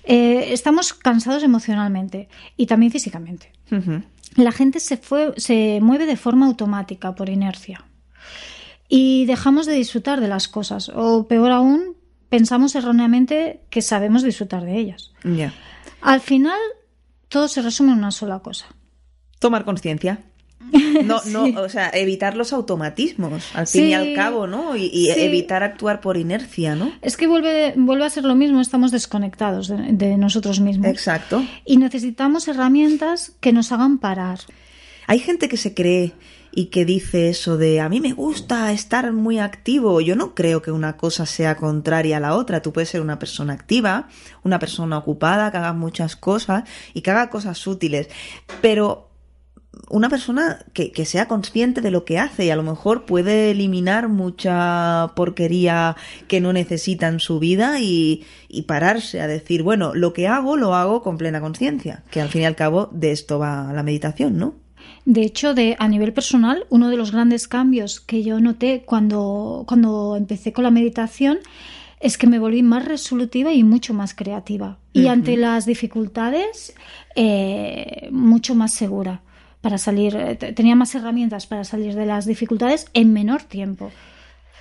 Eh, 0.05 0.53
estamos 0.53 0.93
cansados 0.93 1.43
emocionalmente 1.43 2.29
y 2.55 2.65
también 2.65 2.91
físicamente. 2.91 3.51
La 4.35 4.51
gente 4.51 4.79
se, 4.79 4.97
fue, 4.97 5.33
se 5.37 5.79
mueve 5.81 6.05
de 6.05 6.17
forma 6.17 6.47
automática, 6.47 7.15
por 7.15 7.29
inercia. 7.29 7.85
Y 8.89 9.25
dejamos 9.25 9.65
de 9.65 9.73
disfrutar 9.73 10.21
de 10.21 10.27
las 10.27 10.47
cosas, 10.47 10.91
o 10.93 11.27
peor 11.27 11.51
aún, 11.51 11.95
pensamos 12.29 12.75
erróneamente 12.75 13.61
que 13.69 13.81
sabemos 13.81 14.23
disfrutar 14.23 14.63
de 14.63 14.77
ellas. 14.77 15.13
Al 16.01 16.19
final, 16.19 16.59
todo 17.27 17.47
se 17.47 17.61
resume 17.61 17.91
en 17.91 17.99
una 17.99 18.11
sola 18.11 18.39
cosa. 18.39 18.67
Tomar 19.39 19.65
conciencia. 19.65 20.23
No, 21.03 21.21
no, 21.25 21.61
o 21.61 21.69
sea, 21.69 21.89
evitar 21.93 22.37
los 22.37 22.53
automatismos, 22.53 23.49
al 23.55 23.67
fin 23.67 23.87
y 23.87 23.93
al 23.93 24.13
cabo, 24.13 24.47
¿no? 24.47 24.75
Y, 24.75 25.09
evitar 25.09 25.63
actuar 25.63 26.01
por 26.01 26.17
inercia, 26.17 26.75
¿no? 26.75 26.93
Es 27.01 27.17
que 27.17 27.27
vuelve, 27.27 27.73
vuelve 27.75 28.05
a 28.05 28.09
ser 28.09 28.23
lo 28.23 28.35
mismo, 28.35 28.61
estamos 28.61 28.91
desconectados 28.91 29.67
de 29.67 30.17
nosotros 30.17 30.59
mismos. 30.59 30.87
Exacto. 30.87 31.43
Y 31.65 31.77
necesitamos 31.77 32.47
herramientas 32.47 33.33
que 33.39 33.51
nos 33.51 33.71
hagan 33.71 33.97
parar. 33.97 34.39
Hay 35.07 35.19
gente 35.19 35.49
que 35.49 35.57
se 35.57 35.73
cree 35.73 36.13
y 36.55 36.65
que 36.65 36.85
dice 36.85 37.29
eso 37.29 37.57
de 37.57 37.81
a 37.81 37.89
mí 37.89 37.99
me 37.99 38.13
gusta 38.13 38.71
estar 38.71 39.11
muy 39.11 39.39
activo. 39.39 39.99
Yo 40.01 40.15
no 40.15 40.35
creo 40.35 40.61
que 40.61 40.71
una 40.71 40.97
cosa 40.97 41.25
sea 41.25 41.55
contraria 41.55 42.17
a 42.17 42.19
la 42.19 42.35
otra. 42.35 42.61
Tú 42.61 42.71
puedes 42.71 42.89
ser 42.89 43.01
una 43.01 43.19
persona 43.19 43.53
activa, 43.53 44.07
una 44.43 44.59
persona 44.59 44.97
ocupada, 44.97 45.51
que 45.51 45.57
haga 45.57 45.73
muchas 45.73 46.15
cosas 46.15 46.63
y 46.93 47.01
que 47.01 47.11
haga 47.11 47.29
cosas 47.29 47.65
útiles. 47.65 48.07
Pero 48.61 49.09
una 49.89 50.09
persona 50.09 50.59
que, 50.73 50.91
que, 50.91 51.05
sea 51.05 51.27
consciente 51.27 51.81
de 51.81 51.91
lo 51.91 52.05
que 52.05 52.17
hace 52.17 52.45
y 52.45 52.49
a 52.49 52.55
lo 52.55 52.63
mejor 52.63 53.05
puede 53.05 53.51
eliminar 53.51 54.07
mucha 54.09 55.11
porquería 55.15 55.95
que 56.27 56.41
no 56.41 56.53
necesita 56.53 57.07
en 57.07 57.19
su 57.19 57.39
vida 57.39 57.79
y, 57.79 58.23
y 58.47 58.63
pararse 58.63 59.21
a 59.21 59.27
decir, 59.27 59.63
bueno, 59.63 59.93
lo 59.93 60.13
que 60.13 60.27
hago 60.27 60.57
lo 60.57 60.75
hago 60.75 61.01
con 61.01 61.17
plena 61.17 61.41
conciencia, 61.41 62.03
que 62.11 62.21
al 62.21 62.29
fin 62.29 62.41
y 62.41 62.45
al 62.45 62.55
cabo 62.55 62.89
de 62.91 63.11
esto 63.11 63.39
va 63.39 63.71
la 63.73 63.83
meditación, 63.83 64.37
¿no? 64.37 64.55
De 65.05 65.21
hecho, 65.21 65.53
de, 65.53 65.75
a 65.79 65.87
nivel 65.87 66.13
personal, 66.13 66.65
uno 66.69 66.89
de 66.89 66.97
los 66.97 67.11
grandes 67.11 67.47
cambios 67.47 67.99
que 67.99 68.23
yo 68.23 68.39
noté 68.39 68.83
cuando, 68.85 69.63
cuando 69.67 70.15
empecé 70.15 70.53
con 70.53 70.63
la 70.63 70.71
meditación 70.71 71.39
es 71.99 72.17
que 72.17 72.27
me 72.27 72.39
volví 72.39 72.63
más 72.63 72.85
resolutiva 72.85 73.53
y 73.53 73.63
mucho 73.63 73.93
más 73.93 74.13
creativa. 74.13 74.77
Y 74.91 75.07
ante 75.07 75.37
las 75.37 75.65
dificultades, 75.65 76.73
eh, 77.15 78.09
mucho 78.11 78.55
más 78.55 78.73
segura 78.73 79.21
para 79.63 79.77
salir. 79.77 80.15
Eh, 80.15 80.35
tenía 80.35 80.75
más 80.75 80.93
herramientas 80.93 81.47
para 81.47 81.63
salir 81.63 81.95
de 81.95 82.05
las 82.05 82.25
dificultades 82.25 82.87
en 82.93 83.13
menor 83.13 83.43
tiempo. 83.43 83.91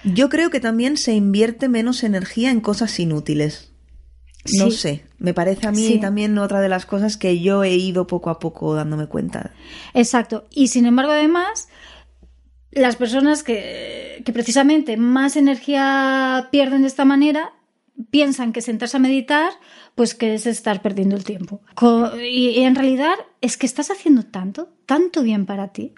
Yo 0.05 0.29
creo 0.29 0.49
que 0.49 0.61
también 0.61 0.97
se 0.97 1.13
invierte 1.13 1.69
menos 1.69 2.05
energía 2.05 2.53
en 2.53 2.61
cosas 2.61 2.99
inútiles. 3.01 3.73
No 4.59 4.71
sé, 4.71 5.05
me 5.19 5.35
parece 5.35 5.67
a 5.67 5.73
mí 5.73 5.99
también 6.01 6.39
otra 6.39 6.61
de 6.61 6.69
las 6.69 6.87
cosas 6.87 7.17
que 7.17 7.41
yo 7.41 7.63
he 7.63 7.75
ido 7.75 8.07
poco 8.07 8.31
a 8.31 8.39
poco 8.39 8.75
dándome 8.75 9.07
cuenta. 9.07 9.53
Exacto. 9.95 10.47
Y 10.51 10.69
sin 10.69 10.87
embargo, 10.87 11.13
además, 11.13 11.69
las 12.71 12.97
personas 12.97 13.43
que, 13.43 14.23
que 14.25 14.33
precisamente 14.33 14.97
más 14.97 15.37
energía 15.37 16.49
pierden 16.51 16.83
de 16.83 16.89
esta 16.89 17.05
manera 17.05 17.53
piensan 18.11 18.53
que 18.53 18.63
sentarse 18.63 18.97
a 18.97 19.01
meditar, 19.01 19.53
pues 19.95 20.15
que 20.15 20.35
es 20.35 20.47
estar 20.47 20.83
perdiendo 20.83 21.17
el 21.17 21.25
tiempo. 21.25 21.61
Y, 22.23 22.61
en 22.61 22.75
realidad 22.75 23.15
es 23.41 23.57
que 23.57 23.67
estás 23.67 23.91
haciendo 23.91 24.25
tanto, 24.25 24.69
tanto 24.87 25.23
bien 25.23 25.47
para 25.47 25.69
ti. 25.69 25.93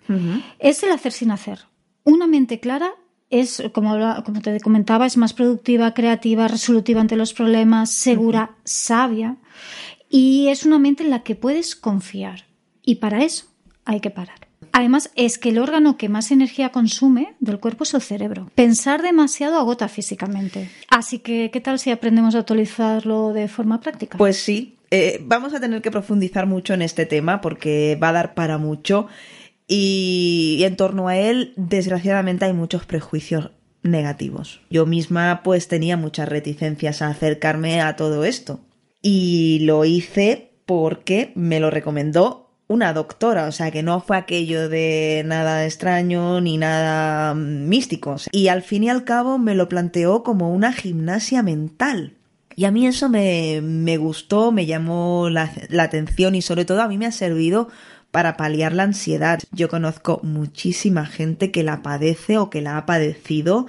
Es 0.59 0.83
el 0.83 0.91
hacer 0.91 1.13
sin 1.13 1.31
hacer. 1.31 1.61
Una 2.03 2.27
mente 2.27 2.61
clara 2.61 2.93
es, 3.31 3.63
como, 3.73 3.97
como 4.25 4.41
te 4.41 4.61
comentaba, 4.61 5.07
es 5.07 5.17
más 5.17 5.33
productiva, 5.33 5.95
creativa, 5.95 6.49
resolutiva 6.49 7.01
ante 7.01 7.17
los 7.17 7.33
problemas, 7.33 7.91
segura, 7.91 8.57
sabia 8.65 9.39
y 10.17 10.47
es 10.47 10.65
una 10.65 10.79
mente 10.79 11.03
en 11.03 11.11
la 11.11 11.25
que 11.25 11.35
puedes 11.35 11.75
confiar. 11.75 12.45
Y 12.83 12.97
para 12.97 13.25
eso 13.25 13.47
hay 13.85 13.99
que 13.99 14.11
parar. 14.11 14.44
Además, 14.75 15.13
es 15.15 15.39
que 15.39 15.51
el 15.51 15.59
órgano 15.59 15.97
que 15.97 16.09
más 16.09 16.33
energía 16.33 16.71
consume 16.71 17.37
del 17.39 17.61
cuerpo 17.61 17.85
es 17.85 17.95
el 17.95 18.03
cerebro. 18.03 18.51
Pensar 18.57 19.03
demasiado 19.03 19.57
agota 19.57 19.87
físicamente. 19.87 20.69
Así 20.89 21.21
que, 21.21 21.53
¿qué 21.53 21.61
tal 21.61 21.79
si 21.79 21.93
aprendemos 21.93 22.35
a 22.35 22.41
utilizarlo 22.41 23.33
de 23.33 23.47
forma 23.47 23.81
práctica? 23.81 24.19
Pues 24.19 24.37
sí, 24.37 24.77
eh, 24.91 25.21
vamos 25.25 25.55
a 25.55 25.61
tener 25.61 25.81
que 25.81 25.93
profundizar 25.93 26.49
mucho 26.49 26.75
en 26.75 26.83
este 26.83 27.07
tema 27.07 27.41
porque 27.41 27.97
va 28.03 28.09
a 28.09 28.15
dar 28.15 28.35
para 28.35 28.59
mucho 28.59 29.07
y, 29.69 30.63
en 30.65 30.75
torno 30.75 31.07
a 31.07 31.17
él, 31.17 31.53
desgraciadamente, 31.57 32.45
hay 32.45 32.53
muchos 32.53 32.85
prejuicios 32.85 33.53
negativos. 33.85 34.61
Yo 34.71 34.87
misma 34.87 35.43
pues 35.45 35.69
tenía 35.69 35.97
muchas 35.97 36.29
reticencias 36.29 37.01
a 37.01 37.11
acercarme 37.11 37.81
a 37.81 37.95
todo 37.95 38.25
esto. 38.25 38.59
Y 39.01 39.61
lo 39.61 39.85
hice 39.85 40.51
porque 40.67 41.31
me 41.37 41.61
lo 41.61 41.71
recomendó 41.71 42.44
una 42.67 42.93
doctora, 42.93 43.47
o 43.47 43.53
sea 43.53 43.71
que 43.71 43.83
no 43.83 44.01
fue 44.01 44.17
aquello 44.17 44.69
de 44.69 45.23
nada 45.27 45.65
extraño 45.65 46.41
ni 46.41 46.57
nada 46.57 47.35
místico. 47.35 48.17
Y 48.33 48.49
al 48.49 48.63
fin 48.63 48.85
y 48.85 48.91
al 48.91 49.05
cabo 49.05 49.39
me 49.39 49.55
lo 49.55 49.69
planteó 49.69 50.23
como 50.23 50.53
una 50.53 50.73
gimnasia 50.73 51.43
mental. 51.43 52.15
Y 52.57 52.65
a 52.65 52.71
mí 52.71 52.87
eso 52.87 53.09
me, 53.09 53.61
me 53.63 53.97
gustó, 53.97 54.53
me 54.53 54.67
llamó 54.67 55.29
la, 55.29 55.53
la 55.69 55.83
atención 55.83 56.35
y 56.35 56.43
sobre 56.43 56.65
todo 56.65 56.83
a 56.83 56.89
mí 56.89 56.99
me 56.99 57.07
ha 57.07 57.13
servido 57.13 57.69
para 58.11 58.37
paliar 58.37 58.73
la 58.73 58.85
ansiedad. 58.85 59.41
Yo 59.51 59.69
conozco 59.69 60.21
muchísima 60.23 61.05
gente 61.05 61.51
que 61.51 61.65
la 61.65 61.83
padece 61.83 62.39
o 62.39 62.51
que 62.51 62.63
la 62.63 62.79
ha 62.79 62.87
padecido 62.87 63.67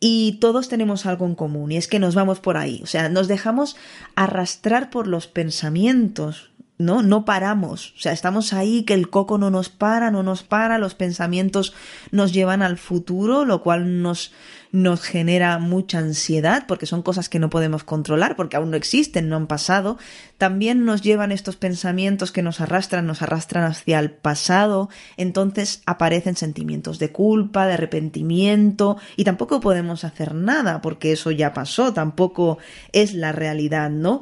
y 0.00 0.38
todos 0.40 0.68
tenemos 0.68 1.04
algo 1.04 1.26
en 1.26 1.34
común 1.34 1.72
y 1.72 1.76
es 1.76 1.86
que 1.86 1.98
nos 1.98 2.14
vamos 2.14 2.40
por 2.40 2.56
ahí, 2.56 2.80
o 2.82 2.86
sea, 2.86 3.10
nos 3.10 3.28
dejamos 3.28 3.76
arrastrar 4.16 4.88
por 4.88 5.06
los 5.06 5.26
pensamientos, 5.26 6.49
¿no? 6.80 7.02
No 7.02 7.24
paramos, 7.24 7.92
o 7.96 8.00
sea, 8.00 8.12
estamos 8.12 8.52
ahí 8.52 8.84
que 8.84 8.94
el 8.94 9.10
coco 9.10 9.38
no 9.38 9.50
nos 9.50 9.68
para, 9.68 10.10
no 10.10 10.22
nos 10.22 10.42
para, 10.42 10.78
los 10.78 10.94
pensamientos 10.94 11.74
nos 12.10 12.32
llevan 12.32 12.62
al 12.62 12.78
futuro, 12.78 13.44
lo 13.44 13.62
cual 13.62 14.02
nos 14.02 14.32
nos 14.72 15.02
genera 15.02 15.58
mucha 15.58 15.98
ansiedad 15.98 16.64
porque 16.68 16.86
son 16.86 17.02
cosas 17.02 17.28
que 17.28 17.40
no 17.40 17.50
podemos 17.50 17.82
controlar 17.82 18.36
porque 18.36 18.56
aún 18.56 18.70
no 18.70 18.76
existen, 18.76 19.28
no 19.28 19.36
han 19.36 19.46
pasado. 19.46 19.98
También 20.38 20.84
nos 20.84 21.02
llevan 21.02 21.32
estos 21.32 21.56
pensamientos 21.56 22.30
que 22.30 22.42
nos 22.42 22.60
arrastran, 22.60 23.06
nos 23.06 23.22
arrastran 23.22 23.64
hacia 23.64 23.98
el 23.98 24.10
pasado. 24.12 24.88
Entonces 25.16 25.82
aparecen 25.86 26.36
sentimientos 26.36 26.98
de 26.98 27.10
culpa, 27.10 27.66
de 27.66 27.74
arrepentimiento 27.74 28.96
y 29.16 29.24
tampoco 29.24 29.60
podemos 29.60 30.04
hacer 30.04 30.34
nada 30.34 30.80
porque 30.80 31.12
eso 31.12 31.30
ya 31.30 31.52
pasó, 31.52 31.92
tampoco 31.92 32.58
es 32.92 33.14
la 33.14 33.32
realidad, 33.32 33.90
¿no? 33.90 34.20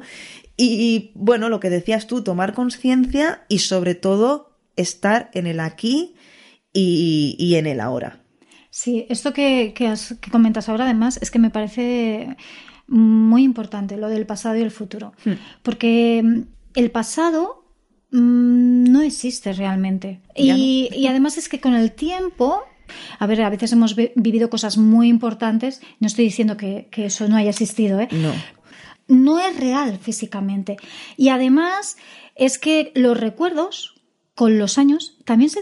Y, 0.61 1.11
bueno, 1.15 1.47
lo 1.47 1.61
que 1.61 1.69
decías 1.69 2.05
tú, 2.05 2.21
tomar 2.21 2.53
conciencia 2.53 3.45
y 3.47 3.59
sobre 3.59 3.95
todo 3.95 4.57
estar 4.75 5.29
en 5.33 5.47
el 5.47 5.61
aquí 5.61 6.15
y, 6.73 7.37
y 7.39 7.55
en 7.55 7.65
el 7.65 7.79
ahora. 7.79 8.23
Sí, 8.69 9.05
esto 9.09 9.33
que, 9.33 9.73
comentas 10.31 10.69
ahora 10.69 10.85
además 10.85 11.19
es 11.21 11.31
que 11.31 11.39
me 11.39 11.49
parece 11.49 12.37
muy 12.87 13.43
importante, 13.43 13.97
lo 13.97 14.09
del 14.09 14.25
pasado 14.25 14.57
y 14.57 14.61
el 14.61 14.71
futuro. 14.71 15.13
Hmm. 15.25 15.33
Porque 15.63 16.21
mm, 16.23 16.41
el 16.75 16.91
pasado 16.91 17.65
mm, 18.11 18.83
no 18.91 19.01
existe 19.01 19.53
realmente. 19.53 20.21
Y, 20.35 21.05
además 21.07 21.37
es 21.37 21.49
que 21.49 21.59
con 21.59 21.73
el 21.73 21.91
tiempo 21.91 22.63
a 23.19 23.27
ver, 23.27 23.43
a 23.43 23.51
veces 23.51 23.71
hemos 23.71 23.95
vivido 23.95 24.49
cosas 24.49 24.77
muy 24.77 25.09
importantes. 25.09 25.79
No 25.99 26.07
estoy 26.07 26.25
diciendo 26.25 26.57
que, 26.57 26.87
que, 26.89 27.05
eso 27.05 27.27
no 27.27 27.35
haya 27.35 27.51
existido, 27.51 27.99
¿eh? 27.99 28.07
No. 28.11 28.31
No 29.09 29.39
es 29.39 29.59
real 29.59 29.97
físicamente. 29.99 30.77
Y 31.17 31.29
además 31.29 31.97
es 32.35 32.57
que 32.57 32.93
los 32.95 33.19
recuerdos, 33.19 33.95
con 34.35 34.57
los 34.57 34.77
años 34.77 35.17
también 35.25 35.49
se 35.49 35.59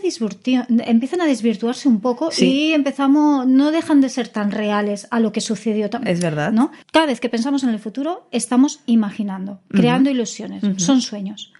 empiezan 0.86 1.22
a 1.22 1.26
desvirtuarse 1.26 1.90
un 1.90 2.00
poco 2.00 2.30
y 2.40 2.74
empezamos, 2.74 3.48
no 3.48 3.72
dejan 3.72 4.02
de 4.02 4.10
ser 4.10 4.28
tan 4.28 4.52
reales 4.52 5.08
a 5.10 5.20
lo 5.20 5.32
que 5.32 5.42
sucedió. 5.42 5.90
Es 6.06 6.22
verdad. 6.22 6.52
¿no? 6.52 6.72
Cada 6.92 7.08
vez 7.08 7.20
que 7.20 7.30
pensamos 7.30 7.64
en 7.64 7.70
el 7.70 7.80
futuro, 7.80 8.28
estamos 8.32 8.82
imaginando, 8.86 9.62
creando 9.70 10.12
ilusiones, 10.12 10.64
son 10.80 11.02
sueños. 11.02 11.54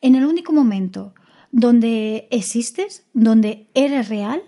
En 0.00 0.14
el 0.14 0.24
único 0.24 0.54
momento 0.54 1.12
donde 1.52 2.28
existes, 2.30 3.06
donde 3.12 3.68
eres 3.74 4.08
real, 4.08 4.42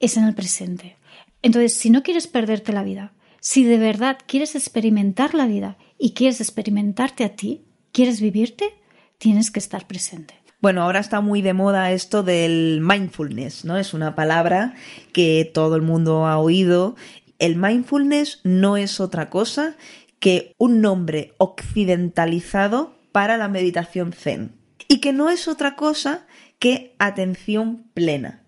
es 0.00 0.18
en 0.18 0.24
el 0.24 0.34
presente. 0.34 0.98
Entonces, 1.40 1.74
si 1.74 1.88
no 1.88 2.02
quieres 2.02 2.26
perderte 2.26 2.72
la 2.72 2.82
vida, 2.82 3.12
Si 3.44 3.64
de 3.64 3.76
verdad 3.76 4.18
quieres 4.24 4.54
experimentar 4.54 5.34
la 5.34 5.46
vida 5.46 5.76
y 6.02 6.14
quieres 6.14 6.40
experimentarte 6.40 7.22
a 7.22 7.36
ti, 7.36 7.62
quieres 7.92 8.20
vivirte, 8.20 8.74
tienes 9.18 9.52
que 9.52 9.60
estar 9.60 9.86
presente. 9.86 10.34
Bueno, 10.60 10.82
ahora 10.82 10.98
está 10.98 11.20
muy 11.20 11.42
de 11.42 11.54
moda 11.54 11.92
esto 11.92 12.24
del 12.24 12.80
mindfulness, 12.82 13.64
¿no? 13.64 13.78
Es 13.78 13.94
una 13.94 14.16
palabra 14.16 14.74
que 15.12 15.48
todo 15.54 15.76
el 15.76 15.82
mundo 15.82 16.26
ha 16.26 16.38
oído. 16.38 16.96
El 17.38 17.54
mindfulness 17.54 18.40
no 18.42 18.76
es 18.76 18.98
otra 18.98 19.30
cosa 19.30 19.76
que 20.18 20.56
un 20.58 20.80
nombre 20.80 21.34
occidentalizado 21.38 22.96
para 23.12 23.36
la 23.36 23.46
meditación 23.46 24.12
zen. 24.12 24.56
Y 24.88 24.98
que 24.98 25.12
no 25.12 25.30
es 25.30 25.46
otra 25.46 25.76
cosa 25.76 26.26
que 26.58 26.96
atención 26.98 27.84
plena. 27.94 28.42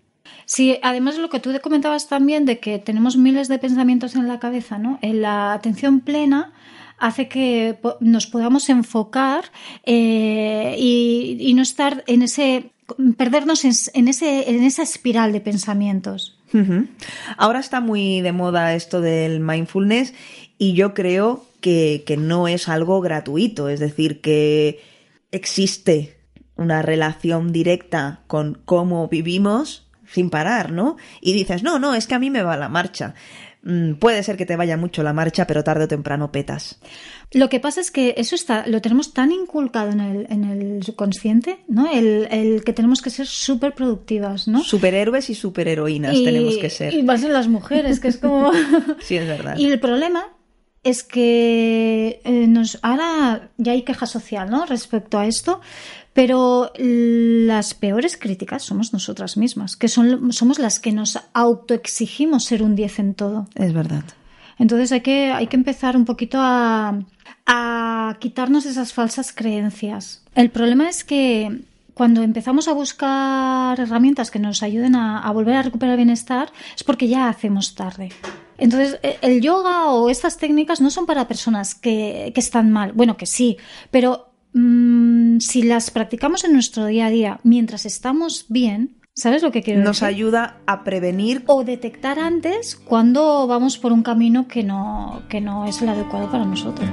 Sí, 0.45 0.77
además 0.83 1.17
lo 1.17 1.29
que 1.29 1.39
tú 1.39 1.51
comentabas 1.61 2.09
también 2.09 2.43
de 2.43 2.59
que 2.59 2.79
tenemos 2.79 3.15
miles 3.15 3.47
de 3.47 3.59
pensamientos 3.59 4.15
en 4.15 4.27
la 4.27 4.39
cabeza, 4.39 4.77
¿no? 4.77 4.99
En 5.01 5.21
la 5.21 5.53
atención 5.53 6.01
plena 6.01 6.51
hace 6.97 7.27
que 7.27 7.77
nos 7.99 8.27
podamos 8.27 8.69
enfocar 8.69 9.45
eh, 9.83 10.75
y, 10.77 11.53
no 11.55 11.61
estar 11.61 12.03
en 12.07 12.21
ese 12.21 12.71
perdernos 13.17 13.65
en, 13.65 14.07
ese, 14.07 14.49
en 14.49 14.63
esa 14.63 14.83
espiral 14.83 15.33
de 15.33 15.41
pensamientos. 15.41 16.37
Ahora 17.35 17.59
está 17.59 17.81
muy 17.81 18.21
de 18.21 18.31
moda 18.31 18.75
esto 18.75 19.01
del 19.01 19.41
mindfulness 19.41 20.13
y 20.57 20.73
yo 20.73 20.93
creo 20.93 21.45
que, 21.59 22.03
que 22.05 22.15
no 22.15 22.47
es 22.47 22.69
algo 22.69 23.01
gratuito, 23.01 23.67
es 23.67 23.81
decir, 23.81 24.21
que 24.21 24.79
existe 25.31 26.15
una 26.55 26.81
relación 26.81 27.51
directa 27.51 28.21
con 28.27 28.61
cómo 28.63 29.07
vivimos 29.09 29.85
sin 30.07 30.29
parar, 30.29 30.71
¿no? 30.71 30.95
Y 31.19 31.33
dices, 31.33 31.63
no, 31.63 31.79
no, 31.79 31.95
es 31.95 32.07
que 32.07 32.15
a 32.15 32.19
mí 32.19 32.29
me 32.29 32.43
va 32.43 32.55
la 32.55 32.69
marcha. 32.69 33.15
Mm, 33.65 33.95
puede 33.95 34.21
ser 34.21 34.37
que 34.37 34.45
te 34.45 34.55
vaya 34.55 34.77
mucho 34.77 35.01
la 35.01 35.11
marcha, 35.11 35.47
pero 35.47 35.63
tarde 35.63 35.85
o 35.85 35.87
temprano 35.87 36.31
petas. 36.31 36.77
Lo 37.31 37.49
que 37.49 37.59
pasa 37.59 37.81
es 37.81 37.89
que 37.89 38.13
eso 38.17 38.35
está, 38.35 38.67
lo 38.67 38.79
tenemos 38.79 39.11
tan 39.11 39.31
inculcado 39.31 39.91
en 39.91 39.99
el, 39.99 40.27
en 40.29 40.43
el 40.43 40.83
subconsciente, 40.83 41.57
¿no? 41.67 41.91
El, 41.91 42.63
que 42.63 42.73
tenemos 42.73 43.01
que 43.01 43.09
ser 43.09 43.25
súper 43.25 43.73
productivas, 43.73 44.47
¿no? 44.47 44.63
Superhéroes 44.63 45.31
y 45.31 45.35
superheroínas 45.35 46.13
tenemos 46.13 46.57
que 46.57 46.69
ser. 46.69 46.93
Y 46.93 47.01
más 47.01 47.23
en 47.23 47.33
las 47.33 47.47
mujeres, 47.47 47.99
que 47.99 48.07
es 48.09 48.17
como... 48.17 48.51
sí, 49.01 49.17
es 49.17 49.27
verdad. 49.27 49.57
Y 49.65 49.65
el 49.65 49.79
problema 49.79 50.27
es 50.83 51.01
que 51.03 52.21
eh, 52.23 52.45
nos, 52.47 52.77
ahora 52.83 53.49
ya 53.57 53.71
hay 53.71 53.81
queja 53.81 54.05
social, 54.05 54.47
¿no? 54.47 54.67
Respecto 54.67 55.17
a 55.17 55.25
esto, 55.25 55.59
pero 56.15 56.71
las 56.77 57.73
peores 57.73 58.15
críticas 58.15 58.63
somos 58.63 58.93
nosotras 58.93 59.35
mismas, 59.35 59.75
que 59.75 59.89
son, 59.89 60.31
somos 60.31 60.59
las 60.59 60.79
que 60.79 60.93
nos 60.93 61.19
autoexigimos 61.33 62.45
ser 62.45 62.63
un 62.63 62.73
10 62.73 62.99
en 62.99 63.13
todo. 63.15 63.47
Es 63.53 63.73
verdad. 63.73 64.05
Entonces 64.57 64.93
hay 64.93 65.01
que, 65.01 65.33
hay 65.33 65.47
que 65.47 65.57
empezar 65.57 65.97
un 65.97 66.05
poquito 66.05 66.37
a, 66.39 66.97
a 67.45 68.17
quitarnos 68.21 68.65
esas 68.65 68.93
falsas 68.93 69.33
creencias. 69.33 70.23
El 70.35 70.51
problema 70.51 70.87
es 70.87 71.03
que 71.03 71.63
cuando 71.93 72.23
empezamos 72.23 72.69
a 72.69 72.73
buscar 72.73 73.77
herramientas 73.77 74.31
que 74.31 74.39
nos 74.39 74.63
ayuden 74.63 74.95
a, 74.95 75.29
volver 75.33 75.55
a 75.55 75.63
recuperar 75.63 75.95
el 75.95 75.97
bienestar, 75.97 76.49
es 76.77 76.85
porque 76.85 77.09
ya 77.09 77.27
hacemos 77.27 77.75
tarde. 77.75 78.13
Entonces, 78.57 78.99
e, 79.03 79.17
el 79.21 79.41
yoga 79.41 79.87
o 79.87 80.09
estas 80.09 80.37
técnicas 80.37 80.79
no 80.79 80.91
son 80.91 81.05
para 81.05 81.27
personas 81.27 81.75
que, 81.75 82.31
que 82.33 82.39
están 82.39 82.71
mal. 82.71 82.93
Bueno, 82.93 83.17
que 83.17 83.25
sí, 83.25 83.57
pero 83.91 84.29
Mm, 84.55 85.39
si 85.39 85.63
las 85.63 85.91
practicamos 85.91 86.45
en 86.45 86.53
nuestro 86.53 86.85
día 86.85 87.07
a 87.07 87.09
día 87.09 87.39
mientras 87.43 87.85
estamos 87.85 88.45
bien, 88.47 88.95
¿sabes 89.13 89.43
lo 89.43 89.51
que 89.51 89.61
quiero 89.61 89.83
Nos 89.83 90.01
ayuda 90.01 90.61
a 90.65 90.85
prevenir 90.85 91.43
o 91.47 91.65
detectar 91.65 92.19
antes 92.19 92.77
cuando 92.77 93.47
vamos 93.47 93.77
por 93.77 93.91
un 93.91 94.01
camino 94.01 94.47
que 94.47 94.63
no, 94.63 95.23
que 95.27 95.41
no 95.41 95.65
es 95.65 95.81
el 95.81 95.89
adecuado 95.89 96.31
para 96.31 96.45
nosotros. 96.45 96.89